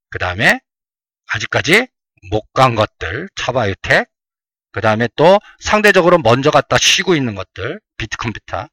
그 0.10 0.20
다음에 0.20 0.60
아직까지 1.34 1.88
못 2.32 2.44
간 2.54 2.76
것들 2.76 3.30
차바이오텍 3.36 4.08
그 4.72 4.82
다음에 4.82 5.08
또 5.16 5.40
상대적으로 5.60 6.18
먼저 6.20 6.52
갔다 6.52 6.78
쉬고 6.78 7.16
있는 7.16 7.36
것들 7.36 7.80
비트컴퓨터 7.98 8.68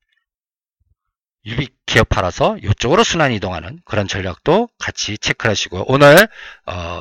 유비 1.47 1.69
기업 1.87 2.09
팔아서 2.09 2.59
이쪽으로 2.59 3.03
순환 3.03 3.33
이동하는 3.33 3.81
그런 3.85 4.07
전략도 4.07 4.69
같이 4.79 5.17
체크하시고 5.19 5.87
오늘 5.93 6.29
어, 6.67 7.01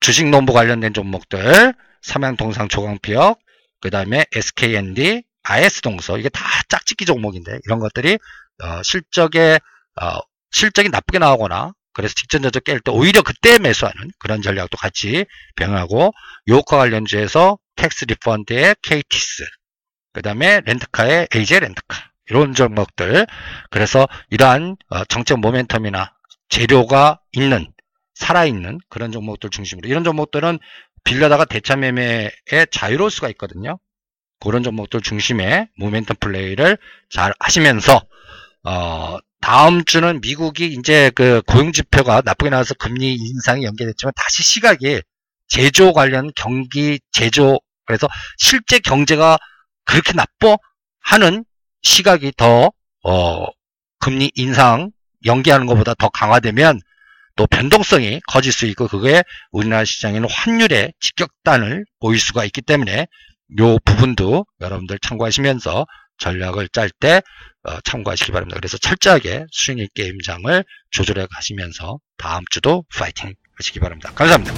주식 0.00 0.28
농부 0.28 0.52
관련된 0.52 0.94
종목들 0.94 1.74
삼양동상 2.02 2.68
조광피역 2.68 3.38
그 3.80 3.90
다음에 3.90 4.24
SKND 4.34 5.22
IS동서 5.44 6.18
이게 6.18 6.28
다 6.28 6.44
짝짓기 6.68 7.04
종목인데 7.04 7.58
이런 7.64 7.78
것들이 7.78 8.18
어, 8.62 8.82
실적에 8.82 9.60
어, 10.00 10.18
실적이 10.50 10.88
나쁘게 10.88 11.18
나오거나 11.18 11.72
그래서 11.92 12.14
직전 12.14 12.42
저점 12.42 12.64
깰 12.64 12.82
때 12.82 12.90
오히려 12.90 13.22
그때 13.22 13.58
매수하는 13.58 14.10
그런 14.18 14.42
전략도 14.42 14.76
같이 14.76 15.26
병행하고 15.56 16.12
유커 16.48 16.78
관련주에서 16.78 17.58
tax 17.76 18.06
refund의 18.06 18.76
KTis 18.82 19.44
그 20.12 20.22
다음에 20.22 20.60
렌트카의 20.64 21.28
AJ 21.34 21.60
렌트카 21.60 22.10
이런 22.30 22.54
종목들 22.54 23.26
그래서 23.70 24.08
이러한 24.30 24.76
어, 24.88 25.04
정책 25.04 25.38
모멘텀이나 25.38 26.10
재료가 26.48 27.20
있는 27.32 27.72
살아있는 28.14 28.78
그런 28.88 29.12
종목들 29.12 29.50
중심으로 29.50 29.88
이런 29.88 30.04
종목들은 30.04 30.58
빌려다가 31.04 31.44
대차 31.44 31.76
매매에 31.76 32.30
자유로울 32.70 33.10
수가 33.10 33.28
있거든요. 33.30 33.78
그런 34.44 34.62
종목들 34.62 35.00
중심의 35.00 35.68
모멘텀 35.80 36.20
플레이를 36.20 36.78
잘 37.10 37.32
하시면서 37.40 38.02
어, 38.64 39.18
다음 39.40 39.84
주는 39.84 40.20
미국이 40.20 40.66
이제 40.66 41.10
그 41.14 41.42
고용 41.46 41.72
지표가 41.72 42.22
나쁘게 42.24 42.50
나와서 42.50 42.74
금리 42.74 43.14
인상이 43.14 43.64
연계됐지만 43.64 44.12
다시 44.16 44.42
시각이 44.42 45.02
제조 45.48 45.92
관련 45.92 46.30
경기 46.34 47.00
제조 47.12 47.58
그래서 47.86 48.08
실제 48.38 48.78
경제가 48.78 49.38
그렇게 49.84 50.12
나빠 50.12 50.56
하는 51.00 51.44
시각이 51.82 52.32
더 52.36 52.72
어, 53.04 53.46
금리 53.98 54.30
인상 54.34 54.90
연기하는 55.26 55.66
것보다 55.66 55.94
더 55.94 56.08
강화되면 56.08 56.80
또 57.36 57.46
변동성이 57.46 58.20
커질 58.26 58.52
수 58.52 58.66
있고 58.66 58.88
그게 58.88 59.22
우리나라 59.50 59.84
시장에는 59.84 60.28
환율의 60.30 60.92
직격단을 61.00 61.84
보일 62.00 62.18
수가 62.18 62.44
있기 62.44 62.62
때문에 62.62 63.06
이 63.50 63.78
부분도 63.84 64.46
여러분들 64.60 64.98
참고하시면서 65.00 65.86
전략을 66.18 66.68
짤때 66.68 67.22
어, 67.64 67.80
참고하시기 67.82 68.32
바랍니다. 68.32 68.58
그래서 68.58 68.78
철저하게 68.78 69.46
수익률 69.50 69.88
게임장을 69.94 70.64
조절해 70.90 71.26
가시면서 71.30 71.98
다음 72.18 72.44
주도 72.50 72.84
파이팅 72.94 73.34
하시기 73.56 73.80
바랍니다. 73.80 74.12
감사합니다. 74.14 74.54